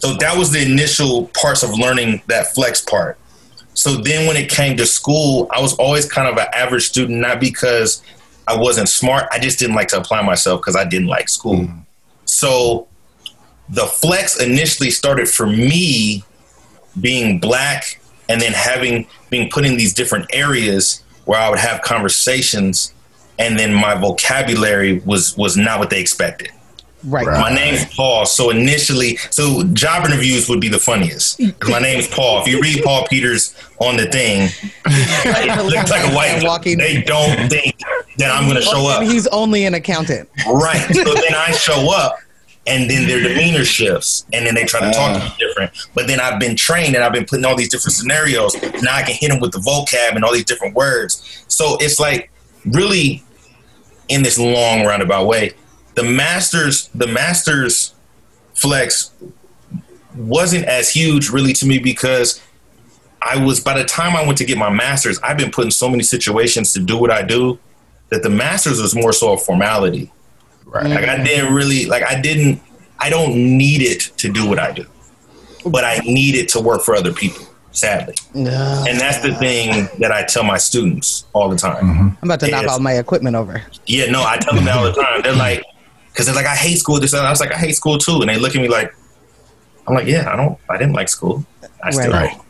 [0.05, 3.17] so that was the initial parts of learning that flex part.
[3.73, 7.21] So then when it came to school, I was always kind of an average student,
[7.21, 8.03] not because
[8.47, 9.25] I wasn't smart.
[9.33, 11.61] I just didn't like to apply myself because I didn't like school.
[11.61, 11.79] Mm-hmm.
[12.27, 12.87] So
[13.71, 16.23] the flex initially started for me
[17.01, 21.81] being black and then having being put in these different areas where I would have
[21.81, 22.93] conversations
[23.39, 26.51] and then my vocabulary was was not what they expected.
[27.05, 27.27] Right.
[27.27, 27.41] Right.
[27.41, 28.27] My name's Paul.
[28.27, 31.41] So initially, so job interviews would be the funniest.
[31.69, 32.41] My name's Paul.
[32.43, 34.51] If you read Paul Peters on the thing,
[34.87, 36.43] it looks like a white.
[36.43, 37.79] Walking- They don't think
[38.19, 39.03] that I'm going to show up.
[39.03, 40.29] He's only an accountant.
[40.47, 40.81] Right.
[40.95, 42.19] So then I show up
[42.67, 45.37] and then their demeanor shifts and then they try to talk to me ah.
[45.39, 45.73] different.
[45.95, 48.55] But then I've been trained and I've been putting all these different scenarios.
[48.83, 51.45] Now I can hit them with the vocab and all these different words.
[51.49, 52.31] So it's like
[52.65, 53.23] really
[54.09, 55.53] in this long roundabout way,
[55.95, 57.95] the masters, the masters
[58.55, 59.13] flex
[60.17, 62.41] wasn't as huge really to me because
[63.21, 65.71] I was by the time I went to get my masters, I've been put in
[65.71, 67.59] so many situations to do what I do
[68.11, 70.13] that the masters was more so a formality.
[70.67, 70.87] Right.
[70.87, 72.61] Like I didn't really like I didn't
[72.99, 74.87] I don't need it to do what I do.
[75.67, 77.47] but I need it to work for other people.
[77.73, 78.47] Sadly, and
[79.01, 81.85] that's the thing that I tell my students all the time.
[81.85, 82.09] Mm-hmm.
[82.23, 83.65] I'm about to knock all my equipment over.
[83.87, 85.23] Yeah, no, I tell them that all the time.
[85.23, 85.65] They're like,
[86.15, 87.01] because they're like, I hate school.
[87.01, 88.95] This, and I was like, I hate school too, and they look at me like,
[89.89, 91.45] I'm like, yeah, I don't, I didn't like school.
[91.83, 92.31] I still Right.
[92.31, 92.43] don't.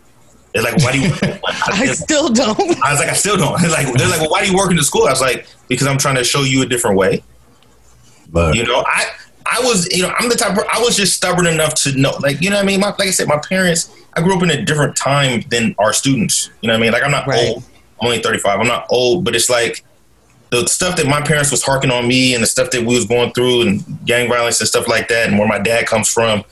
[0.52, 1.10] They're like, why do you?
[1.72, 2.60] I still don't.
[2.84, 3.58] I was like, I still don't.
[3.60, 5.06] They're like, they're like, well, why do you work in the school?
[5.06, 7.24] I was like, because I'm trying to show you a different way.
[8.30, 9.06] But You know, I
[9.46, 10.56] I was, you know, I'm the type.
[10.56, 12.88] Of, I was just stubborn enough to know, like, you know, what I mean, my,
[12.90, 13.90] like I said, my parents.
[14.14, 16.50] I grew up in a different time than our students.
[16.60, 17.48] You know, what I mean, like I'm not Right.
[17.48, 17.64] old.
[18.00, 18.60] I'm only 35.
[18.60, 19.84] I'm not old, but it's like
[20.62, 23.06] the stuff that my parents was harking on me and the stuff that we was
[23.06, 26.44] going through and gang violence and stuff like that, and where my dad comes from.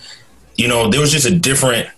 [0.57, 1.89] You know, there was just a different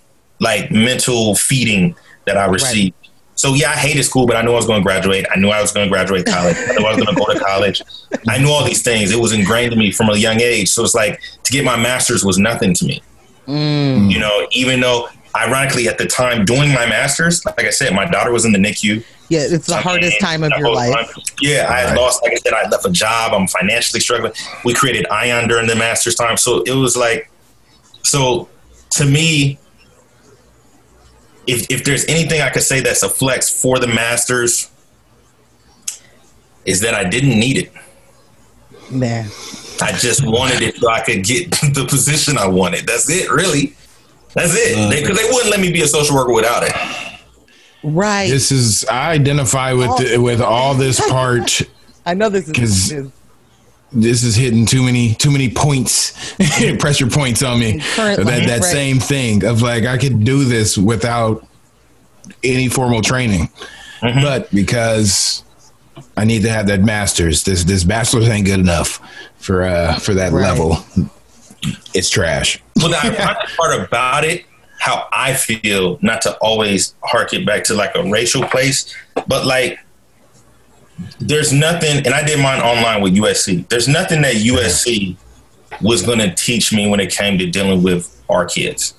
[0.40, 1.94] like mental feeding
[2.26, 2.94] that I received.
[3.36, 5.26] So yeah, I hated school, but I knew I was going to graduate.
[5.34, 6.56] I knew I was going to graduate college.
[6.56, 7.82] I knew I was going to go to college.
[8.28, 9.10] I knew all these things.
[9.10, 10.68] It was ingrained in me from a young age.
[10.70, 13.02] So it's like to get my master's was nothing to me.
[13.46, 14.10] Mm.
[14.10, 18.04] You know, even though ironically at the time doing my master's, like I said, my
[18.04, 19.04] daughter was in the NICU.
[19.28, 20.94] Yeah, it's the I hardest mean, time of your life.
[20.94, 23.32] time- Yeah, I had lost, like I said, I left a job.
[23.32, 24.32] I'm financially struggling.
[24.64, 26.36] We created Ion during the master's time.
[26.36, 27.30] So it was like,
[28.02, 28.48] so
[28.90, 29.58] to me,
[31.46, 34.70] if, if there's anything I could say that's a flex for the masters,
[36.64, 37.72] is that I didn't need it.
[38.90, 39.26] Man.
[39.82, 42.86] I just wanted it so I could get the position I wanted.
[42.86, 43.74] That's it, really.
[44.34, 44.90] That's it.
[45.02, 46.72] Because they, wouldn't let me be a social worker without it.
[47.82, 48.30] Right.
[48.30, 51.60] this is I identify with the, with all this part.
[52.06, 53.12] I know this 'Cause- is, is
[53.92, 56.34] This is hitting too many too many points,
[56.78, 57.80] pressure points on me.
[57.94, 58.64] Currently, that that right.
[58.64, 61.46] same thing of like I could do this without
[62.42, 63.50] any formal training,
[64.00, 65.44] but because
[66.16, 68.98] I need to have that master's, this this bachelor's ain't good enough
[69.36, 70.42] for uh for that Right.
[70.42, 70.78] level.
[71.94, 72.62] It's trash.
[72.76, 74.44] Well, the ironic part about it,
[74.78, 78.94] how I feel, not to always hark it back to like a racial place,
[79.26, 79.78] but like
[81.18, 83.68] there's nothing, and I did mine online with USC.
[83.68, 85.16] There's nothing that USC
[85.82, 88.94] was going to teach me when it came to dealing with our kids.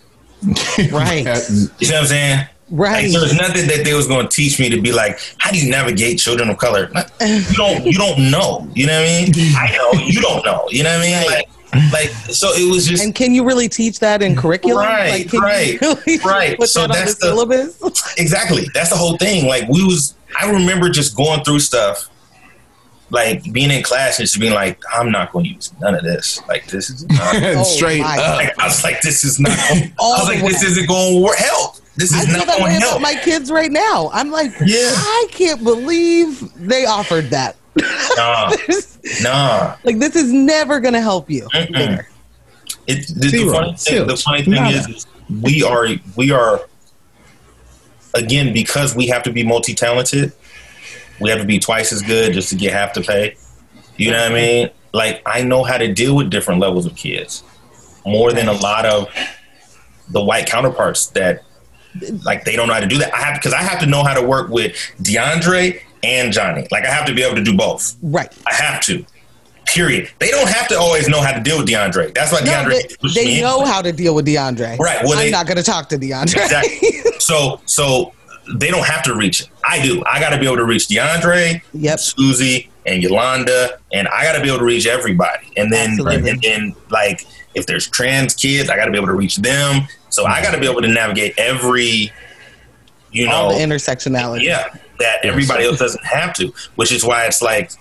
[0.91, 1.19] right.
[1.19, 2.47] You know what I'm saying?
[2.69, 3.03] Right.
[3.03, 5.59] Like, there's nothing that they was going to teach me to be like, how do
[5.59, 6.91] you navigate children of color?
[7.21, 8.67] You don't, you don't know.
[8.73, 9.33] You know what I mean?
[9.55, 10.67] I know you don't know.
[10.69, 11.31] You know what I mean?
[11.31, 11.44] Like,
[11.91, 14.77] like so it was just And can you really teach that in curriculum?
[14.85, 16.57] Right, can right, you really right.
[16.57, 18.15] Put So that on that's the the- syllabus?
[18.17, 22.09] exactly that's the whole thing like we was i remember just going through stuff
[23.11, 26.03] like being in class and just being like i'm not going to use none of
[26.03, 28.35] this like this is not Oh, straight my up.
[28.37, 31.21] like, i was like this is not i was the like this isn't going to
[31.23, 33.49] work help this I is feel not that going way to about help my kids
[33.49, 34.09] right now.
[34.11, 34.91] I'm like, Yeah.
[34.93, 37.55] I can't believe they offered that.
[38.17, 38.51] Nah.
[39.21, 39.75] Nah.
[39.83, 41.47] Like this is never going to help you.
[41.53, 43.51] It, the, Zero.
[43.51, 44.77] funny thing, the funny thing Nada.
[44.77, 45.07] is, is
[45.43, 46.61] we are we are
[48.15, 50.33] again because we have to be multi-talented
[51.19, 53.35] we have to be twice as good just to get half the pay.
[53.97, 54.69] You know what i mean?
[54.93, 57.43] Like i know how to deal with different levels of kids
[58.05, 59.07] more than a lot of
[60.09, 61.43] the white counterparts that
[62.23, 63.13] like they don't know how to do that.
[63.13, 66.83] I have because i have to know how to work with deandre and johnny like
[66.85, 68.31] i have to be able to do both Right.
[68.47, 69.05] i have to
[69.65, 72.51] period they don't have to always know how to deal with deandre that's why No,
[72.51, 73.67] deandre they, they know it.
[73.67, 74.77] how to deal with DeAndre.
[74.77, 76.43] Right, well, I'm they- not going to talk to DeAndre.
[76.43, 76.91] Exactly.
[77.19, 78.13] so so
[78.59, 79.43] they don't have to reach.
[79.67, 80.03] I do.
[80.05, 81.99] I got to be able to reach DeAndre, Yep.
[81.99, 85.47] Susie, and Yolanda, and I got to be able to reach everybody.
[85.57, 86.29] And then Absolutely.
[86.29, 89.87] and then like if there's trans kids, I got to be able to reach them.
[90.09, 92.11] So I got to be able to navigate every,
[93.11, 94.43] you All know, the intersectionality.
[94.43, 96.53] yeah, that everybody else doesn't have to.
[96.75, 97.71] Which is why it's like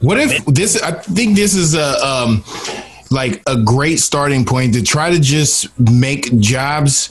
[0.00, 0.80] What if this?
[0.82, 2.44] I think this is a um,
[3.10, 7.10] like a great starting point to try to just make jobs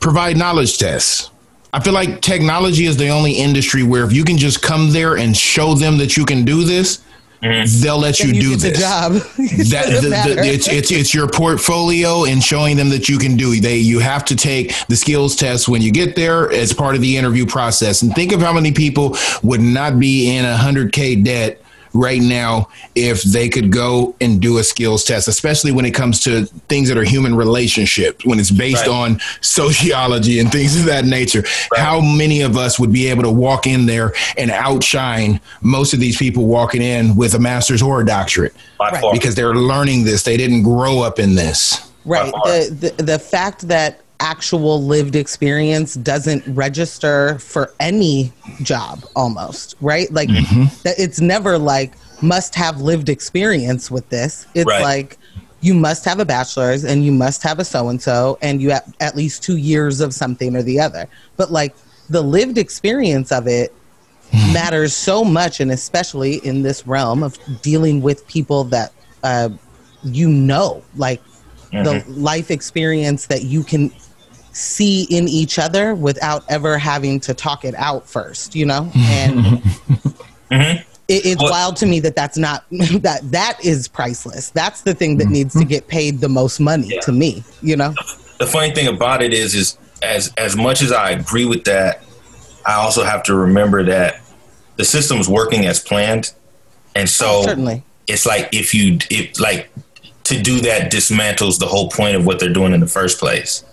[0.00, 1.30] provide knowledge tests.
[1.72, 5.16] I feel like technology is the only industry where if you can just come there
[5.16, 7.03] and show them that you can do this,
[7.44, 7.82] Mm-hmm.
[7.82, 8.72] they'll let Then you, do get this.
[8.72, 9.12] the job.
[9.70, 13.36] That Doesn't the, the, it's it's it's your portfolio and showing them that you can
[13.36, 13.60] do.
[13.60, 17.00] They you have to take the skills test when you get there as part of
[17.02, 18.02] the interview process.
[18.02, 21.60] And think of how many people would not be in a hundred k debt
[21.94, 26.20] right now if they could go and do a skills test, especially when it comes
[26.24, 28.94] to things that are human relationships, when it's based Right.
[28.94, 31.44] on sociology and things of that nature.
[31.76, 36.00] How many of us would be able to walk in there and outshine most of
[36.00, 38.54] these people walking in with a master's or a doctorate?
[38.80, 39.02] Right.
[39.12, 40.24] because they're learning this.
[40.24, 41.90] They didn't grow up in this.
[42.04, 42.30] Right.
[42.32, 48.32] The, the the fact that actual lived experience doesn't register for any
[48.62, 50.10] job almost, right?
[50.10, 50.64] Like Mm-hmm.
[50.84, 54.46] that it's never like must have lived experience with this.
[54.54, 54.80] It's Right.
[54.80, 55.18] like
[55.60, 58.70] you must have a bachelor's and you must have a so and so and you
[58.70, 61.06] have at least two years of something or the other.
[61.36, 61.76] But like
[62.08, 63.76] the lived experience of it
[64.52, 69.50] matters so much, and especially in this realm of dealing with people that uh,
[70.02, 71.22] you know, like
[71.72, 73.90] the life experience that you can
[74.54, 78.90] see in each other without ever having to talk it out first, you know?
[78.94, 79.36] And
[80.50, 80.52] mm-hmm.
[80.52, 84.50] it, it's Well- wild to me that that's not that that is priceless.
[84.50, 85.32] That's the thing that mm-hmm.
[85.32, 87.00] needs to get paid the most money Yeah.
[87.00, 87.94] to me, you know?
[88.38, 92.02] the funny thing about it is is as as much as I agree with that,
[92.66, 94.20] I also have to remember that
[94.76, 96.32] the system's working as planned.
[96.94, 97.82] And so Certainly.
[98.06, 99.70] it's like if you if like
[100.24, 103.64] to do that dismantles the whole point of what they're doing in the first place.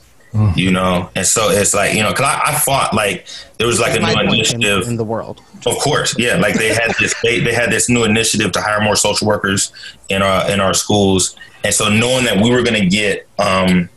[0.55, 3.81] You know, and so it's like you know, because I, I fought like there was
[3.81, 5.41] like a new point in, initiative in the world.
[5.65, 6.35] Of course, yeah.
[6.35, 9.73] Like they had this, they, they had this new initiative to hire more social workers
[10.07, 13.89] in our in our schools, and so knowing that we were going to get um,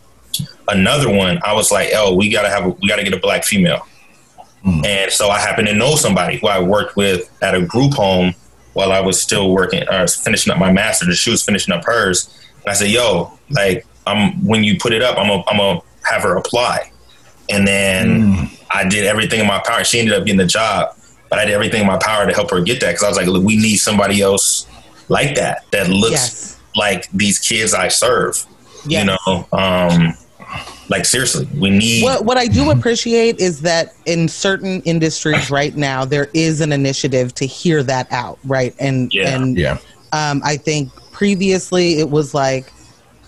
[0.68, 3.44] another one, I was like, "Oh, we gotta have, a, we gotta get a black
[3.44, 3.86] female."
[4.64, 8.34] And so I happened to know somebody who I worked with at a group home
[8.72, 11.18] while I was still working, or finishing up my master's.
[11.18, 12.28] She was finishing up hers,
[12.62, 15.80] and I said, "Yo, like, I'm when you put it up, I'm gonna I'm gonna
[16.04, 16.90] have her apply."
[17.50, 19.84] And then I did everything in my power.
[19.84, 20.96] She ended up getting the job,
[21.28, 23.16] but I did everything in my power to help her get that because I was
[23.18, 24.66] like, look, we need somebody else
[25.08, 26.56] like that that looks Yes.
[26.74, 28.42] like these kids I serve.
[28.86, 29.06] Yes.
[29.06, 30.14] You know, um,
[30.88, 32.02] like seriously, we need.
[32.02, 36.72] What what I do appreciate is that in certain industries right now there is an
[36.72, 38.74] initiative to hear that out, right?
[38.78, 39.34] And Yeah.
[39.34, 39.78] and Yeah.
[40.12, 42.72] um, I think previously it was like,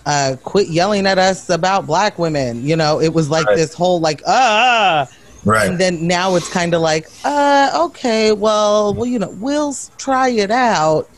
[0.06, 2.64] uh, quit yelling at us about black women.
[2.66, 3.56] You know, it was like Right.
[3.56, 5.06] this whole like ah,
[5.44, 5.68] right.
[5.68, 10.28] and then now it's kind of like uh, okay, well, well, you know, we'll try
[10.30, 11.08] it out.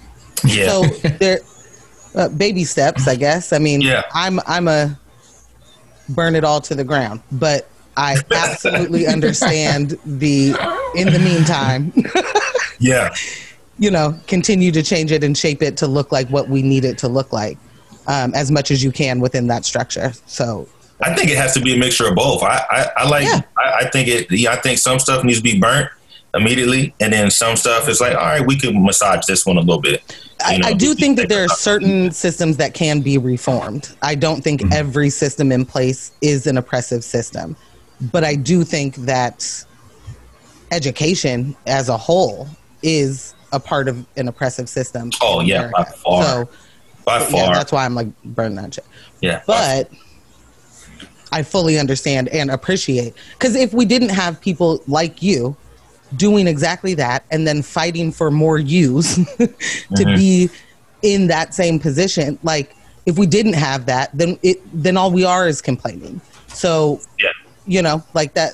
[0.44, 0.66] yeah.
[0.68, 0.82] So
[1.20, 1.40] there,
[2.14, 3.52] uh, baby steps, I guess.
[3.52, 4.02] I mean, Yeah.
[4.14, 4.98] I'm I'm a
[6.08, 10.54] burn it all to the ground, but I absolutely understand the.
[10.96, 11.92] In the meantime,
[12.78, 13.10] yeah.
[13.78, 16.82] you know, continue to change it and shape it to look like what we need
[16.86, 17.58] it to look like,
[18.08, 20.12] um, as much as you can within that structure.
[20.26, 20.68] So
[21.00, 22.42] I think it has to be a mixture of both.
[22.42, 23.24] I, I, I like.
[23.24, 23.40] Yeah.
[23.56, 24.30] I, I think it.
[24.32, 25.88] Yeah, I think some stuff needs to be burnt
[26.34, 29.60] immediately, and then some stuff is like, all right, we could massage this one a
[29.60, 30.02] little bit.
[30.44, 33.90] I, You know, I do think that there are certain systems that can be reformed.
[34.02, 34.72] I don't think Mm-hmm.
[34.72, 37.56] every system in place is an oppressive system,
[38.12, 39.64] but I do think that
[40.70, 42.48] education as a whole
[42.82, 45.10] is a part of an oppressive system.
[45.22, 46.22] Oh, yeah, by far.
[46.24, 46.48] So
[47.08, 47.54] by yeah, far.
[47.54, 48.84] that's why I'm like burn that shit.
[49.20, 49.90] yeah, But
[51.32, 55.56] I fully understand and appreciate because if we didn't have people like you
[56.16, 60.14] doing exactly that and then fighting for more use to Mm-hmm.
[60.16, 60.50] be
[61.02, 62.74] in that same position, like
[63.06, 66.20] if we didn't have that, then it then all we are is complaining.
[66.48, 67.30] So yeah.
[67.66, 68.52] you know, like that.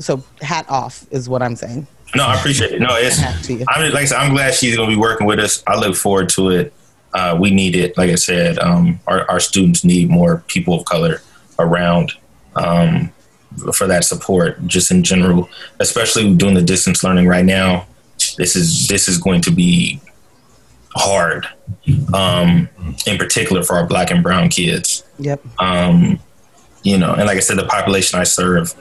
[0.00, 1.86] So hat off is what I'm saying.
[2.14, 2.80] No, I appreciate it.
[2.80, 3.18] No, it's.
[3.48, 3.64] You.
[3.68, 5.62] I'm like I said, I'm glad she's going to be working with us.
[5.66, 6.72] I look forward to it.
[7.16, 7.96] Uh, we need it.
[7.96, 11.22] Like I said, um, our, our students need more people of color
[11.58, 12.12] around
[12.56, 13.10] um,
[13.72, 15.48] for that support, just in general.
[15.80, 17.86] Especially doing the distance learning right now.
[18.36, 20.00] This is this is going to be
[20.94, 21.46] hard,
[22.12, 22.68] um,
[23.06, 25.40] in particular for our black and brown kids Yep.
[25.58, 26.18] um,
[26.82, 28.74] you know, and like I said, the population I serve,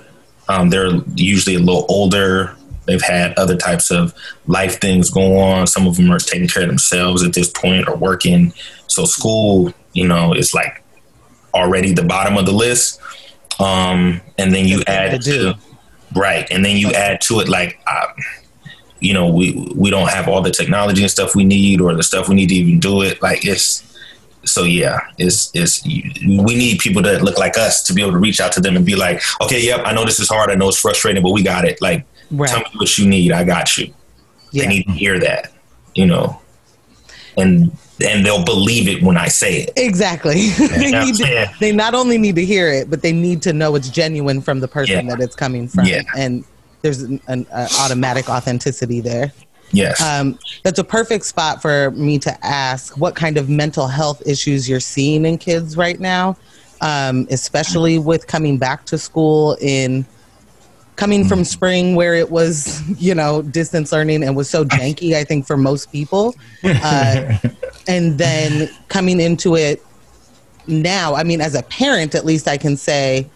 [0.48, 2.56] um, they're usually a little older.
[2.86, 4.14] They've had other types of
[4.48, 5.68] life things go on.
[5.68, 8.54] Some of them are taking care of themselves at this point or working.
[8.88, 10.84] So school, you know, is like
[11.54, 13.00] already the bottom of the list.
[13.60, 15.56] Um, and then you add to
[16.16, 18.08] right, and then you add to it like, uh,
[19.00, 22.04] you know, we we don't have all the technology and stuff we need, or the
[22.04, 23.22] stuff we need to even do it.
[23.22, 23.84] Like it's
[24.44, 28.18] so yeah, it's it's we need people that look like us to be able to
[28.18, 30.56] reach out to them and be like, okay, yep, I know this is hard, I
[30.56, 31.82] know it's frustrating, but we got it.
[31.82, 32.50] Like, Right.
[32.50, 33.94] tell me what you need, I got you.
[34.52, 34.64] Yeah.
[34.64, 35.52] They need to hear that,
[35.94, 36.42] you know,
[37.38, 37.72] and
[38.04, 39.74] and they'll believe it when I say it.
[39.78, 40.50] Exactly.
[40.50, 43.76] they, need to, they not only need to hear it, but they need to know
[43.76, 45.16] it's genuine from the person Yeah.
[45.16, 45.86] that it's coming from.
[45.86, 46.02] Yeah.
[46.18, 46.44] And
[46.82, 49.32] there's an, an uh, automatic authenticity there.
[49.72, 50.02] Yes.
[50.02, 54.70] Um, that's a perfect spot for me to ask what kind of mental health issues
[54.70, 56.38] you're seeing in kids right now,
[56.82, 60.06] um, especially with coming back to school in
[60.96, 65.24] coming from spring where it was, you know, distance learning and was so janky, I
[65.24, 66.36] think, for most people.
[66.64, 67.38] Uh,
[67.88, 69.84] and then coming into it
[70.68, 73.30] now, I mean, as a parent, at least I can say,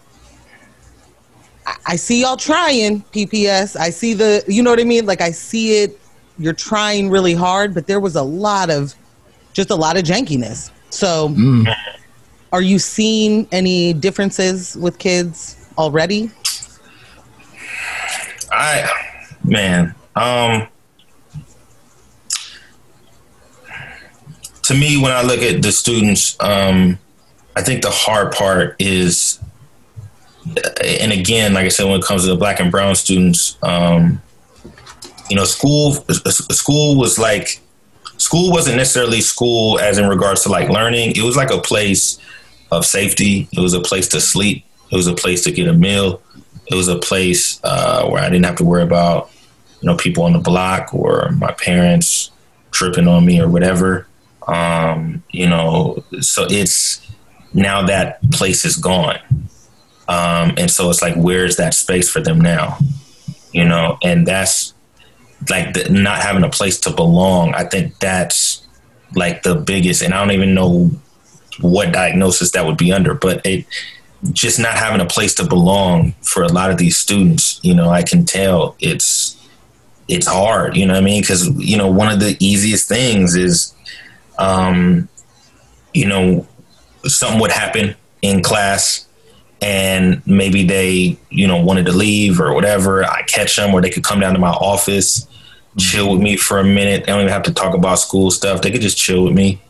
[1.67, 3.75] I- I see y'all trying PPS.
[3.75, 5.05] I see the, you know what I mean?
[5.05, 5.99] Like I see it.
[6.37, 8.95] You're trying really hard, but there was a lot of,
[9.53, 10.71] just a lot of jankiness.
[10.89, 11.35] So,
[12.53, 16.31] are you seeing any differences with kids already?
[18.51, 18.89] I
[19.43, 20.67] man, um
[24.63, 26.99] to me when I look at the students, um
[27.55, 29.39] I think the hard part is
[30.83, 34.21] and again, like I said, when it comes to the black and brown students, um,
[35.29, 37.61] you know, school school was like
[38.17, 41.11] school wasn't necessarily school as in regards to like learning.
[41.15, 42.19] It was like a place
[42.71, 43.47] of safety.
[43.51, 44.65] It was a place to sleep.
[44.91, 46.21] It was a place to get a meal.
[46.69, 49.31] It was a place uh, where I didn't have to worry about,
[49.81, 52.31] you know, people on the block or my parents
[52.71, 54.07] tripping on me or whatever.
[54.47, 57.05] Um, you know, so it's
[57.53, 59.19] now that place is gone.
[60.07, 62.77] Um, and so it's like, where's that space for them now?
[63.51, 64.73] You know, and that's
[65.49, 67.53] like the, not having a place to belong.
[67.53, 68.67] I think that's
[69.15, 70.91] like the biggest, and I don't even know
[71.61, 73.65] what diagnosis that would be under, but it
[74.31, 77.59] just not having a place to belong for a lot of these students.
[77.63, 79.35] You know, I can tell it's
[80.07, 80.75] it's hard.
[80.75, 81.21] You know what I mean?
[81.21, 83.73] Because you know, one of the easiest things is,
[84.37, 85.07] um,
[85.93, 86.47] you know,
[87.05, 89.05] something would happen in class
[89.61, 93.89] and maybe they you know wanted to leave or whatever i catch them or they
[93.89, 95.27] could come down to my office
[95.77, 98.61] chill with me for a minute they don't even have to talk about school stuff
[98.61, 99.61] they could just chill with me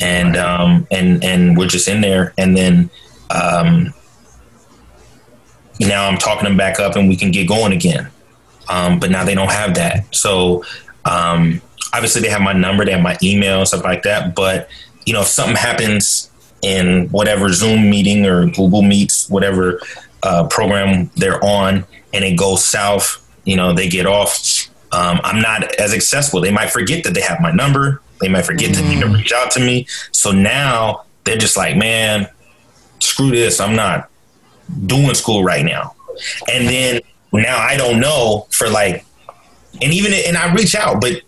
[0.00, 2.90] and um and and we're just in there and then
[3.30, 3.92] um
[5.80, 8.08] now i'm talking them back up and we can get going again
[8.68, 10.64] um but now they don't have that so
[11.04, 11.60] um
[11.92, 14.68] obviously they have my number they have my email stuff like that but
[15.04, 16.30] you know if something happens
[16.62, 19.80] in whatever Zoom meeting or Google Meets, whatever
[20.22, 24.68] uh, program they're on, and it goes south, you know, they get off.
[24.92, 26.40] Um, I'm not as accessible.
[26.40, 28.00] They might forget that they have my number.
[28.20, 29.00] They might forget mm.
[29.00, 29.86] to reach out to me.
[30.12, 32.28] So now they're just like, man,
[33.00, 33.60] screw this.
[33.60, 34.10] I'm not
[34.86, 35.94] doing school right now.
[36.52, 37.00] And then
[37.32, 39.04] now I don't know for like,
[39.82, 41.20] and even, and I reach out, but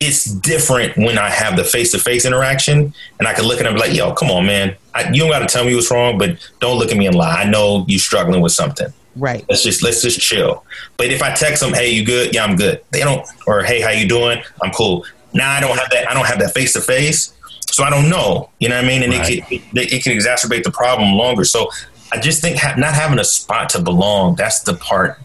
[0.00, 3.64] it's different when I have the face to face interaction and I can look at
[3.64, 4.76] them like, yo, come on, man.
[4.94, 7.16] I, you don't got to tell me what's wrong, but don't look at me and
[7.16, 7.42] lie.
[7.42, 8.92] I know you're struggling with something.
[9.14, 9.44] Right.
[9.48, 10.64] Let's just let's just chill.
[10.98, 12.34] But if I text them, hey, you good?
[12.34, 12.82] Yeah, I'm good.
[12.90, 14.42] They don't, or hey, how you doing?
[14.62, 15.06] I'm cool.
[15.32, 16.10] Now I don't have that.
[16.10, 17.32] I don't have that face to face,
[17.70, 18.50] so I don't know.
[18.58, 19.02] You know what I mean?
[19.02, 19.30] And right.
[19.30, 21.44] it can it, it, can exacerbate the problem longer.
[21.44, 21.70] So
[22.12, 25.18] I just think ha- not having a spot to belong that's the part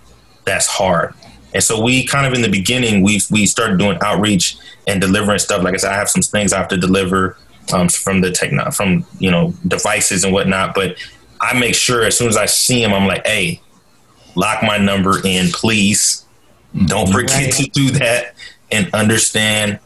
[0.46, 1.14] that's hard.
[1.54, 5.40] And so we kind of in the beginning we we started doing outreach and delivering
[5.40, 5.64] stuff.
[5.64, 7.38] Like I said, I have some things I have to deliver
[7.74, 10.74] um, from the techno from you know devices and whatnot.
[10.74, 10.98] But
[11.40, 13.62] I make sure as soon as I see them, I'm like, hey,
[14.36, 16.26] lock my number in, please.
[16.86, 17.54] Don't forget right.
[17.54, 18.36] to do that
[18.72, 19.80] and understand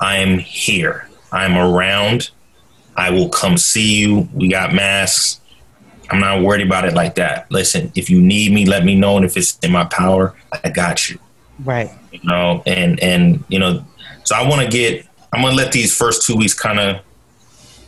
[0.00, 1.03] I'm here.
[1.34, 2.30] I'm around.
[2.96, 4.28] I will come see you.
[4.32, 5.40] We got masks.
[6.10, 7.50] I'm not worried about it like that.
[7.50, 9.16] Listen, if you need me, let me know.
[9.16, 11.18] And if it's in my power, I got you.
[11.64, 11.90] Right.
[12.12, 13.84] You know, and and you know,
[14.22, 15.06] so I want to get.
[15.32, 17.00] I'm gonna let these first two weeks kind of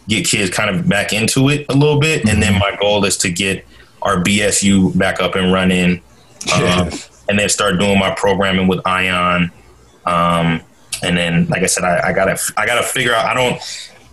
[0.08, 2.28] get kids kind of back into it a little bit, mm-hmm.
[2.28, 2.74] and then mm-hmm.
[2.74, 3.64] my goal is to get
[4.02, 6.02] our BSU back up and running,
[6.54, 6.90] um,
[7.28, 9.52] and then start doing my programming with Ion.
[10.04, 10.60] Um,
[11.02, 13.24] and then, like I said, I, I, gotta I gotta figure out.
[13.26, 13.60] I don't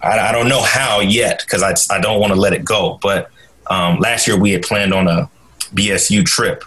[0.03, 2.99] I, I don't know how yet because I I don't want to let it go,
[3.01, 3.31] but
[3.67, 5.29] um, last year we had planned on a
[5.73, 6.63] BSU trip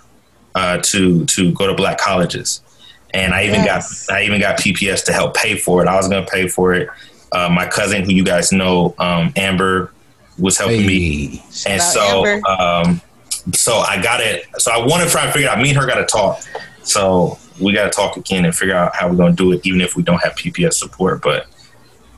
[0.55, 2.63] uh, to to go to black colleges,
[3.13, 4.07] and I even yes.
[4.07, 5.89] got I even got PPS to help pay for it.
[5.89, 6.89] I was going to pay for it.
[7.31, 9.93] Uh, my cousin, who you guys know, um, Amber,
[10.39, 10.87] was helping hey.
[10.87, 13.03] me, and so um,
[13.53, 14.47] so I got it.
[14.59, 15.61] So I want to try and figure out.
[15.61, 16.41] Me and her got to talk.
[16.83, 19.67] So we got to talk again and figure out how we're going to do it,
[19.67, 21.23] even if we don't have PPS support.
[21.23, 21.47] But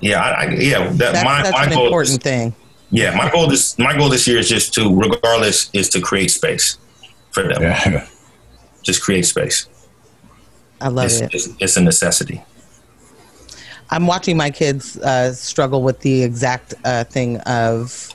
[0.00, 2.54] yeah, I, I, yeah, that, that's, my, that's my an important is, thing.
[2.90, 6.30] Yeah, my goal this my goal this year is just to, regardless, is to create
[6.30, 6.78] space
[7.30, 7.62] for them.
[7.62, 8.06] Yeah.
[8.82, 9.68] Just create space.
[10.80, 11.34] I love it's, it.
[11.34, 12.42] It's, it's, a necessity.
[13.90, 18.14] I'm watching my kids uh, struggle with the exact uh, thing of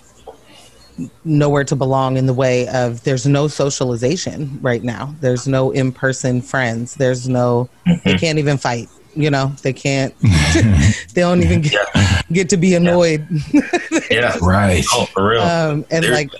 [1.23, 5.15] nowhere to belong in the way of there's no socialization right now.
[5.21, 6.95] There's no in person friends.
[6.95, 8.09] There's no, mm-hmm.
[8.09, 12.21] they can't even fight you know they can't they don't even get, yeah.
[12.31, 13.27] get to be annoyed
[14.11, 16.31] yeah right oh for real um, and like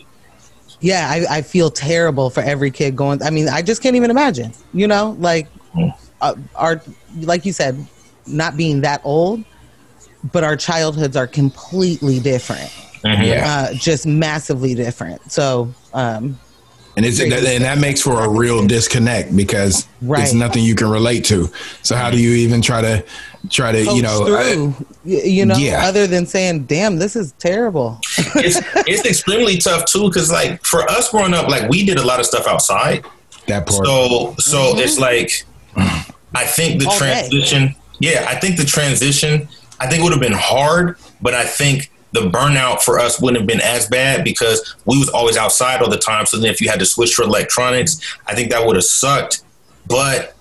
[0.80, 4.10] yeah I, I feel terrible for every kid going i mean i just can't even
[4.10, 5.96] imagine you know like mm.
[6.22, 6.82] uh, our
[7.22, 7.86] like you said
[8.26, 9.44] not being that old
[10.32, 12.72] but our childhoods are completely different
[13.04, 13.44] mm-hmm.
[13.46, 16.38] uh, just massively different so um
[16.96, 20.22] And it's and that makes for a real disconnect because Right.
[20.24, 21.50] it's nothing you can relate to.
[21.82, 23.04] So how do you even try to
[23.50, 24.20] try to you know?
[24.26, 25.88] Coach uh, you know, yeah.
[25.90, 27.98] other than saying, "Damn, this is terrible."
[28.36, 32.06] it's it's extremely tough too because like for us growing up, like we did a
[32.06, 33.04] lot of stuff outside.
[33.48, 33.86] that part.
[33.88, 35.46] So so it's like
[36.36, 37.26] I think the All day.
[37.28, 37.74] transition.
[38.00, 39.48] Yeah, I think the transition.
[39.80, 43.40] I think it would have been hard, but I think the burnout for us wouldn't
[43.42, 46.26] have been as bad because we was always outside all the time.
[46.26, 49.44] So then if you had to switch to electronics, I think that would have sucked.
[49.88, 50.36] But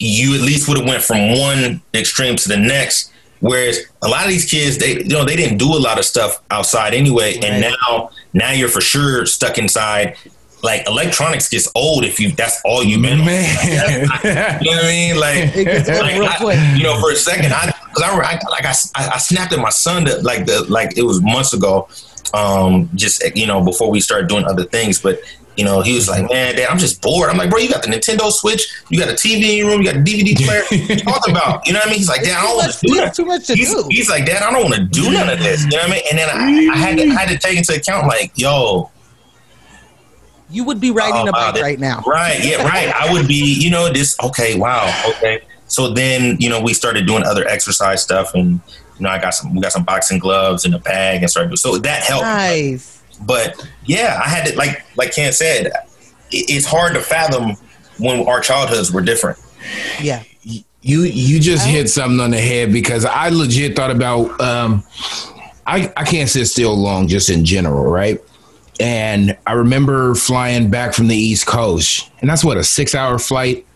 [0.00, 3.12] you at least would have went from one extreme to the next.
[3.40, 6.04] Whereas a lot of these kids, they you know they didn't do a lot of
[6.04, 10.16] stuff outside anyway, and now now you're for sure stuck inside.
[10.60, 13.24] Like electronics gets old if you that's all you've been.
[13.24, 14.08] Man.
[14.60, 15.16] You know what I mean?
[15.20, 16.58] Like, It gets like, real I- quick.
[16.76, 18.74] you know, for a second, I because I, I like I,
[19.14, 21.88] I, snapped at my son that like the like it was months ago,
[22.34, 25.20] um, just you know before we started doing other things, but.
[25.56, 27.82] You know, he was like, "Man, Dad, I'm just bored." I'm like, "Bro, you got
[27.82, 30.62] the Nintendo Switch, you got a TV in your room, you got a DVD player.
[30.62, 31.98] What you talking about?" You know what I mean?
[31.98, 33.84] He's like, "Dad, I don't want to do that." too much to he's, do.
[33.90, 35.64] he's like, Dad, I don't want to do none of this.
[35.64, 36.02] You know what I mean?
[36.10, 38.88] And then I, I had to I had to take into account, like, yo,
[40.48, 42.04] You would be riding Oh, a wow, that- right now.
[42.06, 42.38] Right.
[42.44, 42.62] Yeah.
[42.62, 42.94] Right.
[42.94, 43.58] I would be.
[43.60, 43.92] You know.
[43.92, 44.16] This.
[44.22, 44.56] Okay.
[44.56, 44.86] Wow.
[45.08, 45.42] Okay.
[45.68, 48.60] So then, you know, we started doing other exercise stuff, and
[48.98, 49.54] you know, I got some.
[49.54, 51.48] We got some boxing gloves and a bag, and started.
[51.48, 52.24] Doing so that helped.
[52.24, 53.02] Nice.
[53.26, 55.72] But yeah, I had to like like Ken said, it,
[56.30, 57.56] it's hard to fathom
[57.98, 59.38] when our childhoods were different.
[60.00, 60.22] Yeah.
[60.42, 64.84] you you just hit something on the head because I legit thought about um
[65.66, 68.20] I I can't sit still long just in general, right?
[68.80, 73.18] And I remember flying back from the East Coast, and that's what a six hour
[73.18, 73.66] flight.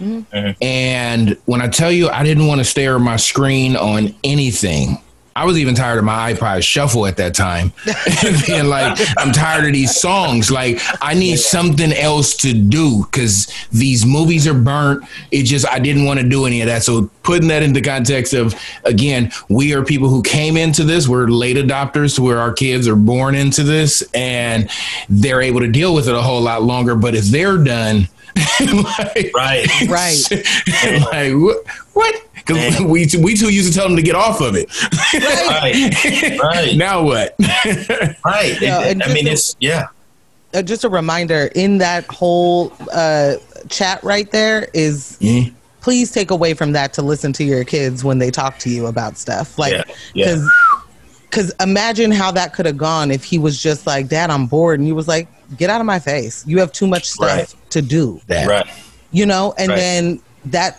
[0.00, 0.62] Mm-hmm.
[0.62, 4.98] And when I tell you I didn't want to stare at my screen on anything,
[5.38, 7.72] I was even tired of my iPod shuffle at that time.
[8.26, 10.50] and being like, I'm tired of these songs.
[10.50, 15.04] Like, I need something else to do because these movies are burnt.
[15.30, 16.82] It just, I didn't want to do any of that.
[16.82, 18.52] So, putting that into context of,
[18.84, 21.06] again, we are people who came into this.
[21.06, 24.68] We're late adopters where our kids are born into this and
[25.08, 26.96] they're able to deal with it a whole lot longer.
[26.96, 28.08] But if they're done,
[28.60, 29.66] like, Right.
[29.88, 30.16] Right.
[31.12, 31.64] like what?
[31.94, 32.22] What?
[32.34, 34.68] Because we we too used to tell them to get off of it.
[35.14, 36.38] Right.
[36.42, 36.76] Right.
[36.76, 37.34] now what?
[38.24, 38.60] Right.
[38.60, 39.88] Yeah, It- and I mean, just it's yeah.
[40.54, 43.34] Uh, just a reminder in that whole uh,
[43.68, 45.52] chat right there is Mhm.
[45.82, 48.86] please take away from that to listen to your kids when they talk to you
[48.86, 49.58] about stuff.
[49.58, 49.82] Like, Yeah,
[50.14, 50.26] yeah.
[51.30, 54.46] Because because imagine how that could have gone if he was just like, Dad, I'm
[54.46, 54.78] bored.
[54.80, 56.44] And you was like, get out of my face.
[56.46, 57.54] You have too much stuff Right.
[57.70, 58.20] to do.
[58.26, 58.46] That.
[58.48, 58.66] Right.
[59.10, 59.76] you know and Right.
[59.76, 60.78] then that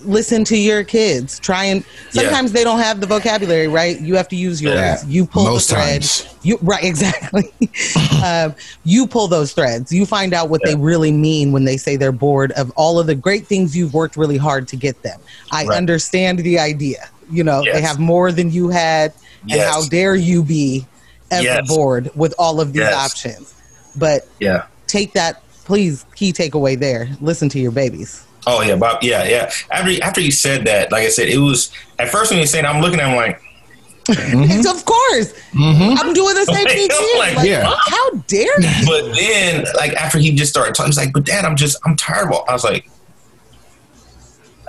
[0.00, 2.22] listen to your kids try and Yeah.
[2.22, 4.96] sometimes they don't have the vocabulary right you have to use yours Yeah.
[5.06, 6.24] you pull Most the thread times.
[6.42, 7.52] you right exactly
[8.24, 11.96] um, you pull those threads you find out what they really mean when they say
[11.96, 15.18] they're bored of all of the great things you've worked really hard to get them
[15.50, 15.76] i Right.
[15.76, 19.12] understand the idea you know they have more than you had
[19.50, 20.86] and how dare you be
[21.30, 21.68] ever Yes.
[21.68, 22.94] bored with all of these Yes.
[22.94, 23.54] options
[23.96, 24.64] but Yeah.
[24.86, 29.02] take that please key takeaway there listen to your babies Oh yeah, Bob.
[29.02, 29.50] Yeah, yeah.
[29.70, 32.64] After after you said that, like I said, it was at first when you said,
[32.64, 33.42] I'm looking at him like,
[34.08, 35.34] It's of course.
[35.52, 35.98] Mm-hmm.
[35.98, 37.18] I'm doing the same thing to you.
[37.18, 37.70] Like, Like, yeah.
[37.88, 38.86] how dare you?
[38.86, 41.94] but then like after he just started talking, he's like, but Dad, I'm just I'm
[41.96, 42.32] tired of.
[42.32, 42.44] All.
[42.48, 42.88] I was like.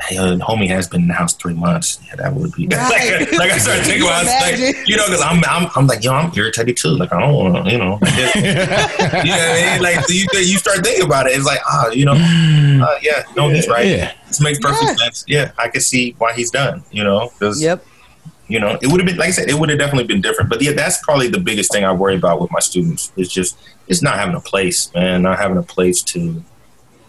[0.02, 2.00] Hey, uh, homie has been in the house three months.
[2.08, 3.20] Yeah, that would be Right.
[3.20, 4.42] like, like I started thinking about, it,
[4.78, 6.90] like, you know, because I'm, I'm, I'm like, yo, I'm irritated too.
[6.90, 9.84] Like I don't want to, you know, like, this- you know what I mean?
[9.84, 11.32] Like you, you start thinking about it.
[11.36, 13.86] It's like, ah, you know, uh, yeah, no, he's right.
[13.88, 14.14] Yeah.
[14.28, 14.96] This makes perfect Yeah.
[14.96, 15.26] sense.
[15.28, 16.84] Yeah, I can see why he's done.
[16.92, 17.86] You know, because Yep.
[18.48, 20.50] you know, it would have been like I said, it would have definitely been different.
[20.50, 23.58] But yeah, that's probably the biggest thing I worry about with my students is just
[23.88, 26.42] it's not having a place, man, not having a place to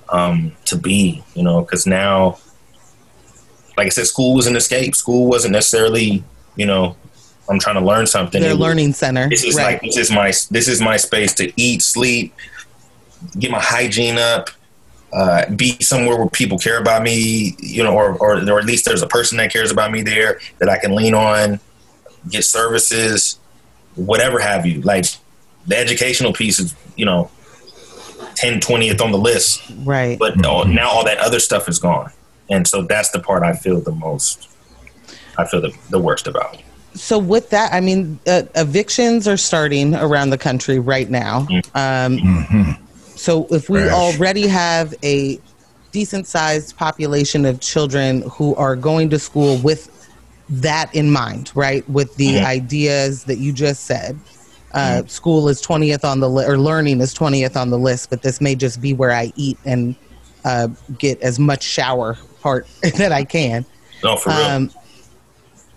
[0.08, 2.38] um to be, you know, because now,
[3.80, 4.94] like I said, school was an escape.
[4.94, 6.22] School wasn't necessarily,
[6.54, 6.96] you know,
[7.48, 8.42] I'm trying to learn something.
[8.42, 9.26] Their It was- learning center.
[9.30, 9.80] This is right.
[9.82, 12.34] like this is my this is my space to eat, sleep,
[13.38, 14.50] get my hygiene up,
[15.14, 18.84] uh, be somewhere where people care about me, you know, or, or or at least
[18.84, 21.58] there's a person that cares about me there that I can lean on,
[22.28, 23.38] get services,
[23.94, 24.82] whatever have you.
[24.82, 25.06] Like
[25.66, 27.30] the educational piece is, you know,
[28.34, 30.18] 10, 20th on the list, right.
[30.18, 32.12] but all, now all that other stuff is gone,
[32.50, 34.48] and so that's the part I feel the most.
[35.38, 36.58] I feel the, the worst about.
[36.94, 41.46] so with that, I mean, uh, evictions are starting around the country right now.
[41.74, 42.76] Um,
[43.16, 43.92] So if we Trash.
[43.92, 45.38] already have a
[45.92, 49.88] decent sized population of children who are going to school with
[50.48, 51.88] that in mind, right?
[51.88, 54.18] With the ideas that you just said,
[54.72, 58.22] Uh, School is twentieth on the li- or learning is twentieth on the list, but
[58.22, 59.94] this may just be where I eat and
[60.44, 62.66] uh, get as much shower part
[62.96, 63.64] that I can.
[64.02, 64.38] No, for real.
[64.38, 64.70] Um,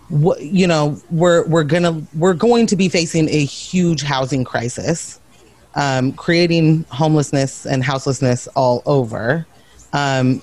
[0.09, 5.19] wh- you know, we're we're gonna we're going to be facing a huge housing crisis,
[5.75, 9.45] um, creating homelessness and houselessness all over.
[9.93, 10.41] Um,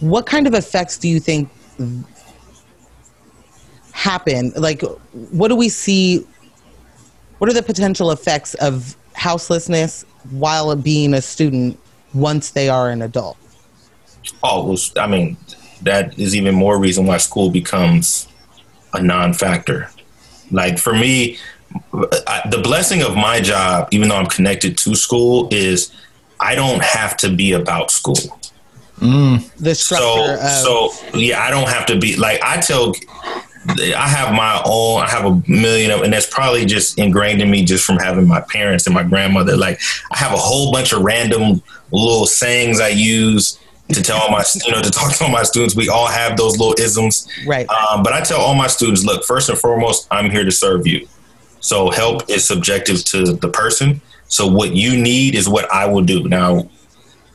[0.00, 1.48] what kind of effects do you think
[3.92, 4.52] happen?
[4.56, 4.82] Like,
[5.30, 6.26] what do we see?
[7.38, 11.78] What are the potential effects of houselessness while being a student
[12.12, 13.36] once they are an adult?
[14.42, 15.36] Oh, well, I mean,
[15.82, 18.28] that is even more reason why school becomes
[18.92, 19.90] a non-factor.
[20.50, 21.38] Like for me,
[21.92, 25.92] uh, I, the blessing of my job, even though I'm connected to school, is
[26.40, 28.40] I don't have to be about school.
[28.98, 29.50] Mm.
[29.56, 32.94] The So, of so yeah, I don't have to be like I tell.
[33.66, 35.02] I have my own.
[35.02, 38.28] I have a million of, and that's probably just ingrained in me just from having
[38.28, 39.56] my parents and my grandmother.
[39.56, 39.80] Like
[40.12, 43.58] I have a whole bunch of random little sayings I use
[43.94, 45.74] to tell all my, you know, to talk to all my students.
[45.74, 47.68] We all have those little isms, right.
[47.68, 50.86] um, but I tell all my students, look, first and foremost, I'm here to serve
[50.86, 51.06] you.
[51.60, 54.00] So help is subjective to the person.
[54.28, 56.28] So what you need is what I will do.
[56.28, 56.68] Now,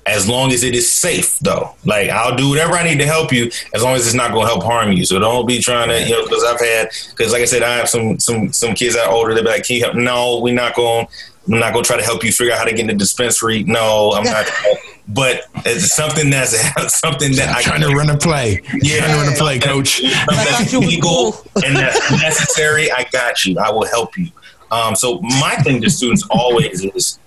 [0.06, 3.32] as long as it is safe, though, like I'll do whatever I need to help
[3.32, 5.06] you, as long as it's not going to help harm you.
[5.06, 7.76] So don't be trying to, you know, because I've had, because like I said, I
[7.78, 9.34] have some some some kids that are older.
[9.34, 11.08] They're like, "Can you help?" No, we're not going.
[11.48, 12.94] I'm not going to try to help you figure out how to get in the
[12.94, 13.64] dispensary.
[13.64, 14.48] No, I'm not.
[15.10, 16.52] But it's something that's
[17.00, 18.62] something that I'm Trying to run a play.
[18.82, 19.00] Yeah.
[19.00, 20.02] Trying to run a play, coach.
[20.02, 23.58] something I thought that's legal and that's necessary, I got you.
[23.60, 24.28] I will help you.
[24.72, 27.18] Um, so my thing to students always is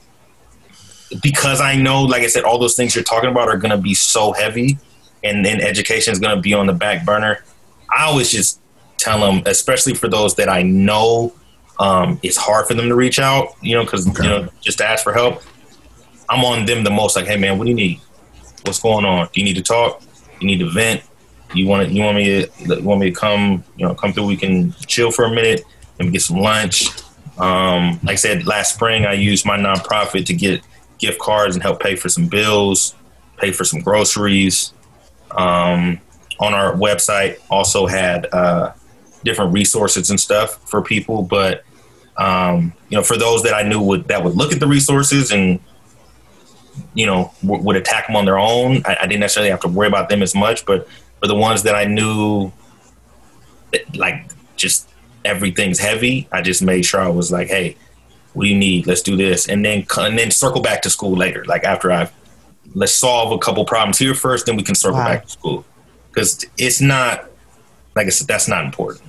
[1.23, 3.83] because I know, like I said, all those things you're talking about are going to
[3.83, 4.79] be so heavy,
[5.25, 7.45] and then education is going to be on the back burner.
[7.95, 8.61] I always just
[8.97, 11.33] tell them, especially for those that I know
[11.79, 14.23] um, it's hard for them to reach out, you know, because Okay.
[14.23, 15.43] you know just to ask for help.
[16.29, 17.17] I'm on them the most.
[17.17, 18.01] Like, hey man, what do you need?
[18.65, 19.29] What's going on?
[19.33, 20.03] Do you need to talk?
[20.41, 21.03] You need to vent?
[21.55, 24.13] You want to, you want me to you want me to come you know come
[24.13, 24.27] through?
[24.27, 25.63] We can chill for a minute
[25.99, 26.89] and get some lunch.
[27.39, 30.63] Um, like I said last spring, I used my nonprofit to get
[30.99, 32.95] gift cards and help pay for some bills,
[33.37, 34.73] pay for some groceries.
[35.31, 36.01] Um,
[36.41, 38.73] on our website, also had uh,
[39.25, 41.23] different resources and stuff for people.
[41.23, 41.65] But
[42.17, 45.31] um, you know, for those that I knew would that would look at the resources
[45.33, 45.61] and
[46.95, 49.69] you know w- would attack them on their own, I, I didn't necessarily have to
[49.69, 50.65] worry about them as much.
[50.67, 50.89] But
[51.21, 52.53] for the ones that I knew,
[53.73, 54.89] that, like just
[55.25, 57.77] everything's heavy, I just made sure I was like, hey,
[58.33, 58.87] what do you need?
[58.87, 61.45] Let's do this, and then and then circle back to school later.
[61.45, 62.13] Like after I've
[62.75, 65.07] let's solve a couple problems here first, then we can circle Wow.
[65.09, 65.65] back to school
[66.09, 67.27] because it's not
[67.95, 69.03] like I said, that's not important.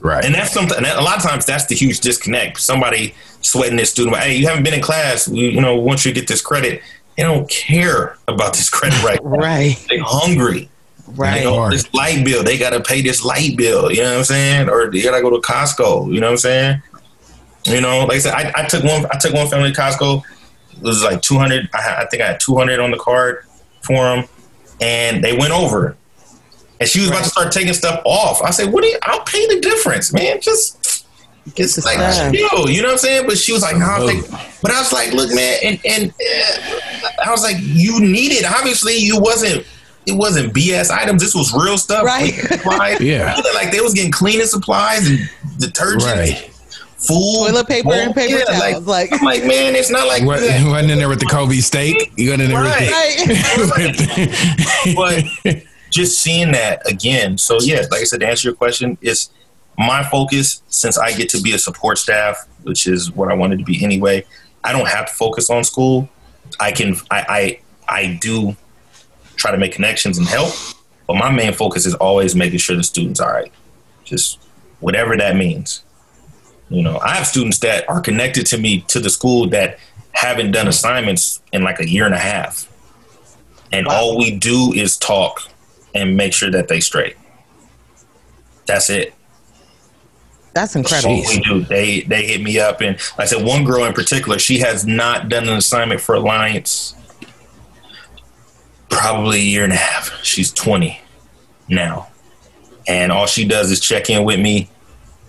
[0.00, 0.24] Right.
[0.24, 0.76] And that's something.
[0.76, 2.60] And a lot of times, that's the huge disconnect.
[2.60, 5.28] Somebody sweating this student, hey, you haven't been in class.
[5.28, 6.82] We, you know, once you get this credit,
[7.16, 9.30] they don't care about this credit right now.
[9.30, 9.86] right.
[9.88, 10.68] They're hungry.
[11.08, 11.38] Right.
[11.38, 13.90] You know, this light bill, they got to pay this light bill.
[13.90, 14.68] You know what I'm saying?
[14.68, 16.12] Or they got to go to Costco.
[16.12, 16.82] You know what I'm saying?
[17.64, 19.06] You know, like I said, I, I took one.
[19.10, 20.22] I took one family to Costco.
[20.72, 21.68] It was like 200.
[21.74, 23.44] I, I think I had 200 on the card
[23.82, 24.24] for them,
[24.80, 25.96] and they went over.
[26.80, 28.42] And she was about to start taking stuff off.
[28.42, 28.98] I said, "What do you?
[29.02, 30.40] I'll pay the difference, man.
[30.40, 31.06] Just
[31.54, 32.34] Get the like stuff.
[32.34, 34.28] chill, you know what I'm saying?" But she was like, "No." I'll take-"
[34.62, 38.44] But I was like, "Look, man," and and uh, I was like, "You need it.
[38.44, 39.64] Obviously, you wasn't."
[40.08, 41.20] It wasn't BS items.
[41.20, 42.04] This was real stuff.
[42.04, 42.32] Right.
[42.32, 43.00] Supplies.
[43.00, 43.34] Yeah.
[43.54, 46.48] Like they was getting cleaning supplies and detergent, Right.
[46.96, 48.86] food, Toilet paper and paper Yeah, towels.
[48.86, 50.64] Like, I'm like, man, it's not like What, that.
[50.70, 52.12] wasn't in there with the Kobe steak?
[52.16, 52.72] You got in there with
[53.96, 54.94] the,
[55.44, 57.38] but just seeing that again.
[57.38, 59.30] So yeah, like I said, to answer your question, it's
[59.78, 63.58] my focus since I get to be a support staff, which is what I wanted
[63.58, 64.24] to be anyway.
[64.64, 66.08] I don't have to focus on school.
[66.60, 66.96] I can.
[67.10, 67.24] I.
[67.28, 68.56] I, I do
[69.36, 70.52] try to make connections and help,
[71.06, 73.52] but my main focus is always making sure the students are all right.
[74.04, 74.40] Just
[74.80, 75.84] whatever that means.
[76.68, 79.78] You know, I have students that are connected to me to the school that
[80.10, 82.68] haven't done assignments in like a year and a half
[83.72, 85.48] and all we do is talk
[85.96, 87.16] and make sure that they straight.
[88.66, 89.14] That's it.
[90.54, 91.14] that's incredible.
[91.28, 91.60] we do.
[91.62, 94.86] They they hit me up, and like I said one girl in particular, she has
[94.86, 96.94] not done an assignment for Alliance
[98.88, 100.12] probably a year and a half.
[100.24, 101.00] She's twenty
[101.68, 102.08] now,
[102.86, 104.68] and all she does is check in with me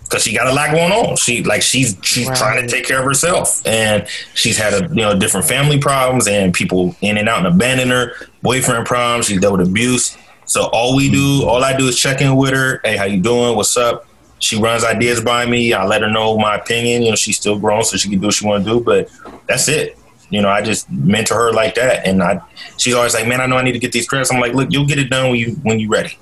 [0.04, 1.16] because she got a lot going on.
[1.16, 2.36] She like she's she's Right.
[2.38, 6.26] trying to take care of herself, and she's had a you know different family problems
[6.26, 8.12] and people in and out and abandon her,
[8.42, 9.26] boyfriend problems.
[9.26, 10.16] She's dealt with abuse.
[10.48, 11.48] So all we do, mm-hmm.
[11.48, 12.80] all I do is check in with her.
[12.82, 13.56] Hey, how you doing?
[13.56, 14.08] What's up?
[14.40, 15.72] she runs ideas by me.
[15.72, 17.02] I let her know my opinion.
[17.02, 18.80] You know, she's still grown, so she can do what she want to do.
[18.80, 19.10] But
[19.46, 19.98] that's it.
[20.30, 22.40] You know, I just mentor her like that, and I.
[22.76, 24.70] She's always like, "Man, I know I need to get these credits." I'm like, "Look,
[24.70, 26.18] you'll get it done when you when you ready."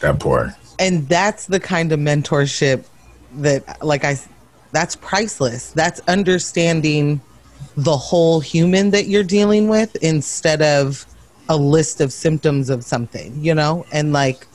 [0.00, 0.52] That part.
[0.78, 2.86] and that's the kind of mentorship
[3.34, 4.18] that like i
[4.72, 7.20] that's priceless that's understanding
[7.76, 11.04] the whole human that you're dealing with instead of
[11.50, 14.46] a list of symptoms of something you know and like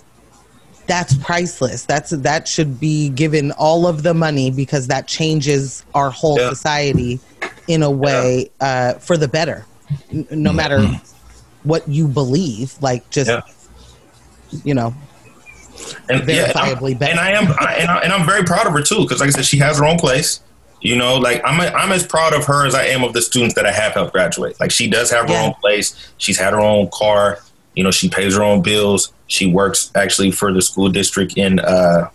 [0.88, 6.10] that's priceless that's that should be given all of the money because that changes our
[6.10, 6.50] whole Yeah.
[6.50, 7.20] society
[7.68, 9.66] in a way uh, for the better
[10.12, 10.80] N- no matter
[11.64, 13.42] what you believe like just Yeah.
[14.64, 14.94] you know
[16.10, 17.12] and verifiably and, I'm, better.
[17.12, 19.28] and I am, I, and, I, and I'm very proud of her too, because like
[19.28, 20.40] I said, she has her own place.
[20.86, 23.56] You know, like I'm, I'm as proud of her as I am of the students
[23.56, 24.60] that I have helped graduate.
[24.60, 25.46] Like she does have her Yeah.
[25.46, 26.14] own place.
[26.18, 27.40] She's had her own car.
[27.76, 29.12] You know, she pays her own bills.
[29.28, 32.10] She works actually for the school district in uh,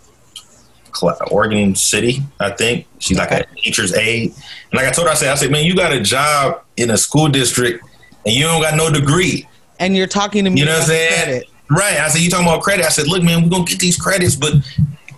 [1.31, 2.87] Oregon City, I think.
[2.99, 4.31] She's like a teacher's aide.
[4.71, 6.91] And like I told her, I said, I said, man, you got a job in
[6.91, 7.85] a school district
[8.25, 9.49] and you don't got no degree.
[9.79, 11.25] and you're talking to me You know what I'm saying?
[11.25, 11.47] credit.
[11.71, 11.99] Right.
[11.99, 12.85] I said, you talking about credit.
[12.85, 14.53] I said, look, man, we're going to get these credits, but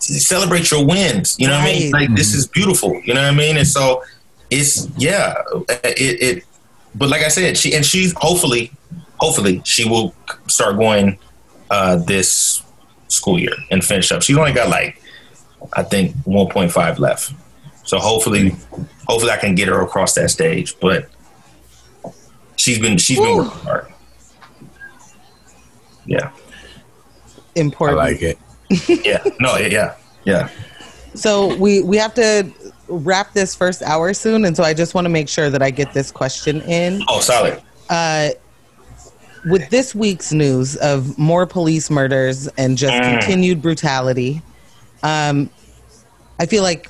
[0.03, 1.37] celebrate your wins.
[1.39, 1.93] You know what I mean?
[1.93, 2.09] Right.
[2.09, 3.01] Like, this is beautiful.
[3.05, 3.57] You know what I mean?
[3.57, 4.03] And so
[4.51, 5.35] it's, yeah,
[5.69, 6.45] it, it,
[6.95, 8.73] but like I said, she, and she's hopefully,
[9.17, 10.15] hopefully she will
[10.49, 11.19] start going
[11.71, 12.63] uh, this
[13.09, 14.23] school year and finish up.
[14.23, 15.01] She's only got like,
[15.75, 17.33] I think 1.5 left.
[17.85, 18.51] So hopefully,
[19.07, 21.09] hopefully I can get her across that stage, but
[22.57, 23.87] she's been, she's been working hard.
[26.05, 26.33] Yeah.
[27.55, 28.01] Important.
[28.01, 28.39] I like it.
[29.05, 29.95] Yeah no yeah
[30.25, 30.49] yeah
[31.15, 32.51] So we we have to
[32.89, 35.71] wrap this first hour soon, and so I just want to make sure that I
[35.71, 37.03] get this question in.
[37.09, 37.61] oh solid
[37.91, 38.31] Uh,
[39.45, 43.11] with this week's news of more police murders and just Mm.
[43.21, 44.41] continued brutality,
[45.03, 45.51] um,
[46.39, 46.89] I feel like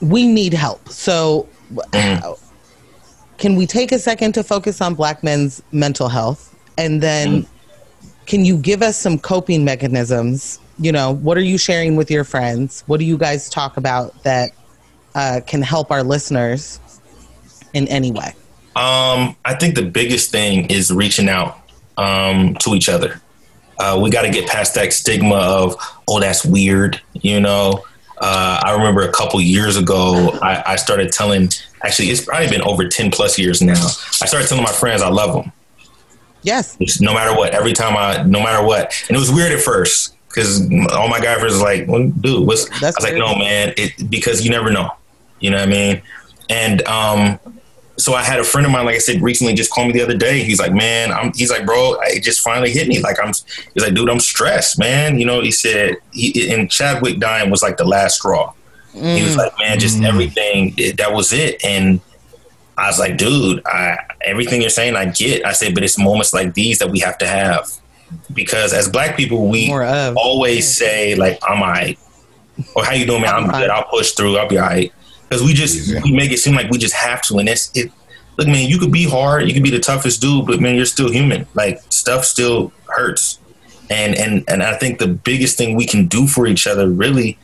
[0.00, 0.88] we need help.
[0.90, 1.48] So,
[1.92, 2.36] Mm.
[3.38, 7.46] can we take a second to focus on Black men's mental health, and then Mm.
[8.26, 10.60] Can you give us some coping mechanisms?
[10.78, 12.84] You know, what are you sharing with your friends?
[12.86, 14.50] What do you guys talk about that
[15.14, 16.80] uh, can help our listeners
[17.72, 18.34] in any way?
[18.76, 21.58] um i think the biggest thing is reaching out
[21.96, 23.20] um to each other
[23.78, 25.74] uh we got to get past that stigma of
[26.06, 27.82] oh that's weird you know
[28.18, 31.50] uh, I remember a couple years ago, I, I started telling,
[31.84, 33.74] actually, it's probably been over 10 plus years now.
[33.74, 35.52] I started telling my friends I love them.
[36.46, 36.78] Yes.
[37.00, 38.94] No matter what, every time I, no matter what.
[39.08, 42.46] And it was weird at first because all my guy friends was like, well, dude,
[42.46, 44.90] what's, That's I was like, no, man, it, because you never know.
[45.40, 46.02] You know what I mean?
[46.48, 47.40] And, um,
[47.98, 50.02] so I had a friend of mine, like I said, recently just called me the
[50.02, 50.44] other day.
[50.44, 53.00] He's like, man, I'm, he's like, bro, it just finally hit me.
[53.00, 53.28] Like, I'm,
[53.74, 55.18] he's like, dude, I'm stressed, man.
[55.18, 58.52] You know, he said, he, and Chadwick dying was like the last straw.
[58.92, 61.62] He was like, man, just everything, it, that was it.
[61.64, 62.00] And,
[62.78, 65.44] I was like, dude, I, everything you're saying, I get.
[65.46, 67.70] I said, but it's moments like these that we have to have
[68.34, 70.16] because as black people, we More of.
[70.16, 71.98] always say like, "I'm alright,"
[72.74, 73.34] or "How you doing, man?
[73.34, 73.68] I'm I'm good.
[73.68, 73.70] fine.
[73.70, 74.36] I'll push through.
[74.36, 74.92] I'll be alright."
[75.28, 76.00] Because we just Yeah.
[76.04, 77.90] we make it seem like we just have to, and it's it.
[78.38, 80.84] Look, man, you could be hard, you could be the toughest dude, but man, you're
[80.84, 81.46] still human.
[81.54, 83.38] Like stuff still hurts,
[83.90, 87.38] and and and I think the biggest thing we can do for each other really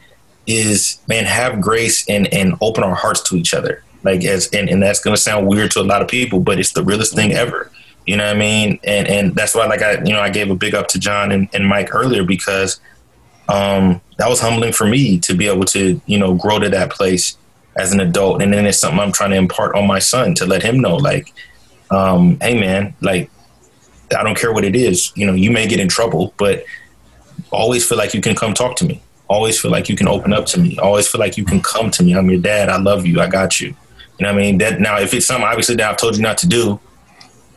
[0.46, 4.68] is man have grace and and open our hearts to each other like as and,
[4.68, 7.32] and that's gonna sound weird to a lot of people but it's the realest thing
[7.32, 7.70] ever.
[8.06, 8.80] You know what i mean?
[8.84, 11.30] And and that's why like i you know i gave a big up to john
[11.32, 12.80] and, and mike earlier because
[13.48, 16.90] um that was humbling for me to be able to you know grow to that
[16.90, 17.36] place
[17.74, 18.42] as an adult.
[18.42, 20.96] And then it's something i'm trying to impart on my son to let him know
[20.96, 21.32] like
[21.90, 23.30] um hey man like
[24.16, 25.12] i don't care what it is.
[25.14, 26.64] You know you may get in trouble but
[27.50, 29.00] always feel like you can come talk to me.
[29.28, 30.78] Always feel like you can open up to me.
[30.78, 32.14] Always feel like you can come to me.
[32.14, 32.68] I'm your dad.
[32.68, 33.20] I love you.
[33.20, 33.74] I got you
[34.18, 34.58] you know what i mean?
[34.58, 36.78] That now if it's something obviously that i've told you not to do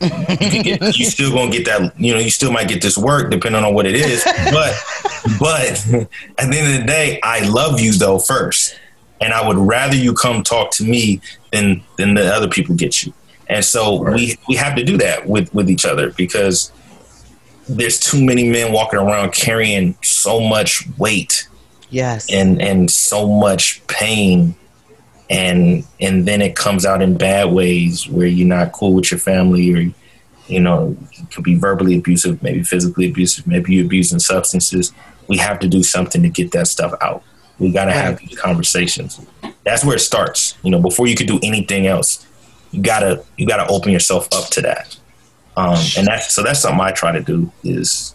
[0.02, 2.98] you, can get, you still gonna get that you know you still might get this
[2.98, 4.24] work depending on what it is.
[4.52, 4.74] But
[5.40, 5.70] but
[6.38, 8.78] at the end of the day i love you though first.
[9.22, 13.06] And i would rather you come talk to me than than the other people get
[13.06, 13.14] you.
[13.48, 16.72] And so we we have to do that with with each other because
[17.70, 21.48] there's too many men walking around carrying so much weight
[21.90, 22.32] Yes.
[22.32, 24.56] and and so much pain
[25.30, 29.20] and and then it comes out in bad ways where you're not cool with your
[29.20, 29.94] family or
[30.48, 34.92] you know you could be verbally abusive maybe physically abusive maybe you're abusing substances.
[35.28, 37.24] We have to do something to get that stuff out.
[37.58, 39.20] We got to have these conversations.
[39.64, 42.26] That's where it starts you know before you could do anything else.
[42.72, 44.98] You gotta you gotta open yourself up to that.
[45.58, 48.14] Um, and that's so that's something i try to do is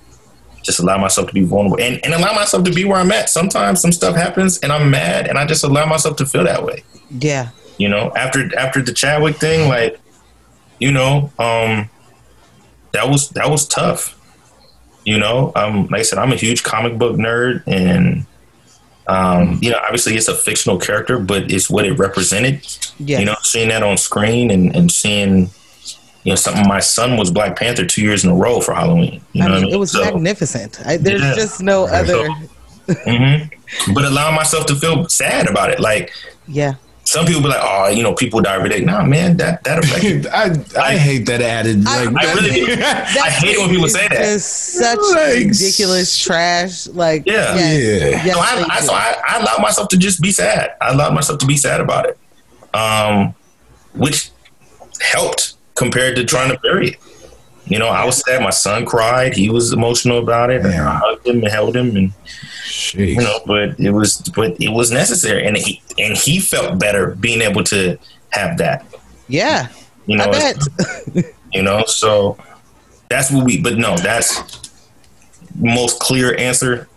[0.71, 3.29] just allow myself to be vulnerable and, and allow myself to be where I'm at.
[3.29, 6.65] Sometimes some stuff happens and I'm mad and I just allow myself to feel that
[6.65, 6.85] way.
[7.11, 7.51] Yeah.
[7.79, 9.99] You know, after after the Chadwick thing, like,
[10.79, 11.91] you know, um,
[12.93, 14.17] that was that was tough.
[15.05, 18.27] You know, um, like I said, I'm a huge comic book nerd, and
[19.09, 22.67] um, you know, obviously it's a fictional character, but it's what it represented.
[22.99, 23.21] Yes.
[23.21, 25.51] You know, seeing that on screen and, and seeing,
[26.25, 26.67] you know, something.
[26.69, 29.21] My son was Black Panther two years in a row for Halloween.
[29.33, 29.75] You I know, mean, I mean?
[29.75, 30.81] it was So- magnificent.
[30.87, 31.35] I, there's Yeah.
[31.35, 32.29] just no other.
[32.89, 33.51] Mhm.
[33.95, 36.13] But allowing myself to feel sad about it, like
[36.49, 36.75] Yeah.
[37.05, 38.81] some people be like, oh, you know, people die every day.
[38.81, 40.27] Nah, man, that that affected.
[40.27, 41.85] I, I hate that added.
[41.87, 42.73] I- Like, I really do.
[42.83, 44.21] I hate it when people say that.
[44.21, 46.87] It's such Like, ridiculous trash.
[46.89, 47.55] Like, Yeah.
[47.55, 48.23] Yeah.
[48.25, 50.73] yes, No, I, I, so I, I allowed myself to just be sad.
[50.81, 52.19] I allowed myself to be sad about it,
[52.75, 53.35] um,
[53.95, 54.31] which
[55.01, 56.97] helped compared to trying to bury it.
[57.65, 58.43] You know, I was sad.
[58.43, 59.35] My son cried.
[59.35, 60.63] He was emotional about it.
[60.63, 60.91] Yeah.
[60.91, 62.13] I hugged him and held him, and
[62.67, 63.15] Jeez.
[63.15, 67.15] you know, but it was, but it was necessary, and he and he felt better
[67.15, 67.97] being able to
[68.31, 68.85] have that.
[69.29, 69.69] yeah.
[70.07, 70.57] You know, I bet.
[71.53, 72.37] you know, so
[73.09, 73.61] that's what we.
[73.63, 74.33] But no, that's
[75.55, 76.89] most clear answer.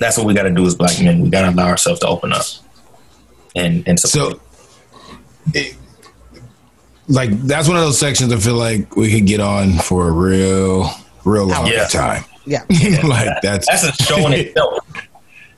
[0.00, 1.20] That's what we got to do as black men.
[1.20, 2.46] We got to allow ourselves to open up,
[3.54, 4.40] and and support.
[4.40, 4.40] So,
[5.52, 5.76] it-
[7.08, 10.12] like that's one of those sections I feel like we could get on for a
[10.12, 10.90] real,
[11.24, 11.86] real long Yeah.
[11.86, 12.24] time.
[12.44, 12.64] Yeah.
[13.04, 14.78] like that's that's a show in itself.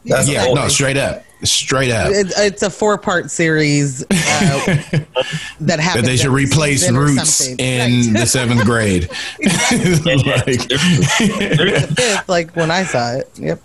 [0.04, 2.08] That's yeah, a whole, no, straight up, straight up.
[2.10, 5.06] It, it's a four part series uh, that
[5.60, 6.06] That happened.
[6.06, 7.58] they should replace Roots something.
[7.58, 9.10] in the seventh grade.
[9.42, 13.30] like, Fifth, like when I saw it.
[13.36, 13.60] Yep.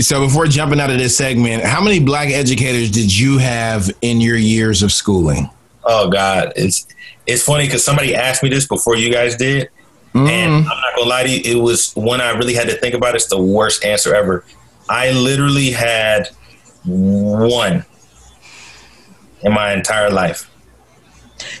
[0.00, 4.20] so before jumping out of this segment, how many black educators did you have in
[4.22, 5.50] your years of schooling?
[5.86, 6.86] Oh God, it's
[7.26, 9.68] it's funny because somebody asked me this before you guys did,
[10.14, 10.28] Mm-hmm.
[10.28, 12.94] and I'm not gonna lie to you, it was one I really had to think
[12.94, 13.14] about.
[13.14, 14.44] It's the worst answer ever.
[14.88, 16.30] I literally had
[16.86, 17.84] one
[19.42, 20.48] in my entire life.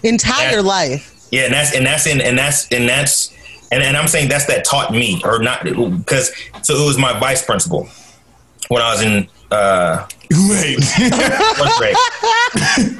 [0.02, 0.60] Entire Yeah.
[0.62, 1.12] life.
[1.30, 3.30] Yeah, and that's and that's in and that's and that's
[3.72, 7.18] and, and I'm saying that's that taught me or not because so it was my
[7.18, 7.88] vice principal
[8.68, 11.96] when I was in uh Wait, first grade.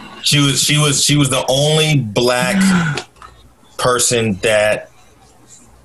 [0.27, 2.57] she was she was she was the only black
[3.79, 4.91] person that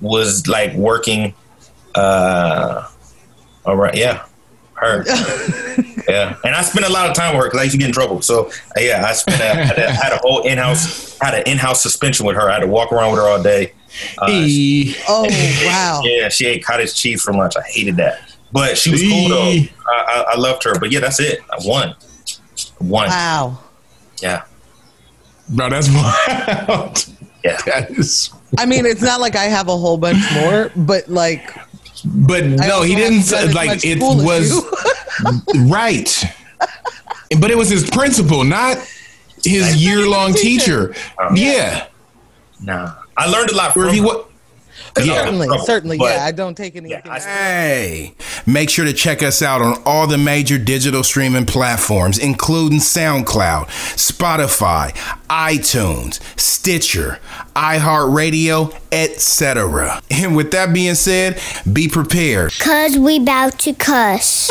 [0.01, 1.33] was like working
[1.93, 2.87] uh
[3.65, 4.25] all right yeah
[4.75, 5.05] her.
[6.07, 6.35] Yeah.
[6.43, 7.93] And i spent a lot of time with her because i used to get in
[7.93, 8.21] trouble.
[8.21, 11.43] So uh, yeah i spent a, I had, a, had a whole in-house had an
[11.45, 12.49] in-house suspension with her.
[12.49, 13.73] I had to walk around with her all day.
[14.17, 14.95] Uh, E.
[15.07, 15.27] Oh,
[15.65, 16.01] wow.
[16.03, 17.53] yeah she ate cottage cheese for lunch.
[17.55, 18.35] I hated that.
[18.51, 19.51] But she was cool though.
[19.51, 20.77] I, I, I loved her.
[20.79, 21.39] But yeah that's it.
[21.51, 21.95] I won.
[22.79, 23.59] One Wow.
[24.21, 24.43] Yeah
[25.49, 27.05] bro, that's wild.
[27.43, 31.07] yeah That is, I mean, it's not like I have a whole bunch more, but
[31.09, 31.53] like,
[32.05, 34.63] but I no, he didn't done like it was
[35.69, 36.23] right.
[37.39, 38.77] But it was his principal, not
[39.43, 40.93] his year long teacher.
[41.17, 41.87] Um, yeah.
[42.61, 44.25] Nah, I learned a lot from if he her.
[44.97, 45.23] Wa- Yeah.
[45.23, 45.97] certainly, trouble, certainly.
[45.97, 47.01] but- yeah, I don't take anything.
[47.09, 48.13] I- Hey,
[48.45, 53.67] make sure to check us out on all the major digital streaming platforms, including SoundCloud,
[53.95, 54.93] Spotify,
[55.29, 57.19] iTunes, Stitcher,
[57.55, 60.01] iHeartRadio, etc.
[60.09, 61.39] And with that being said,
[61.71, 62.53] be prepared.
[62.59, 64.49] Cause we bout to cuss.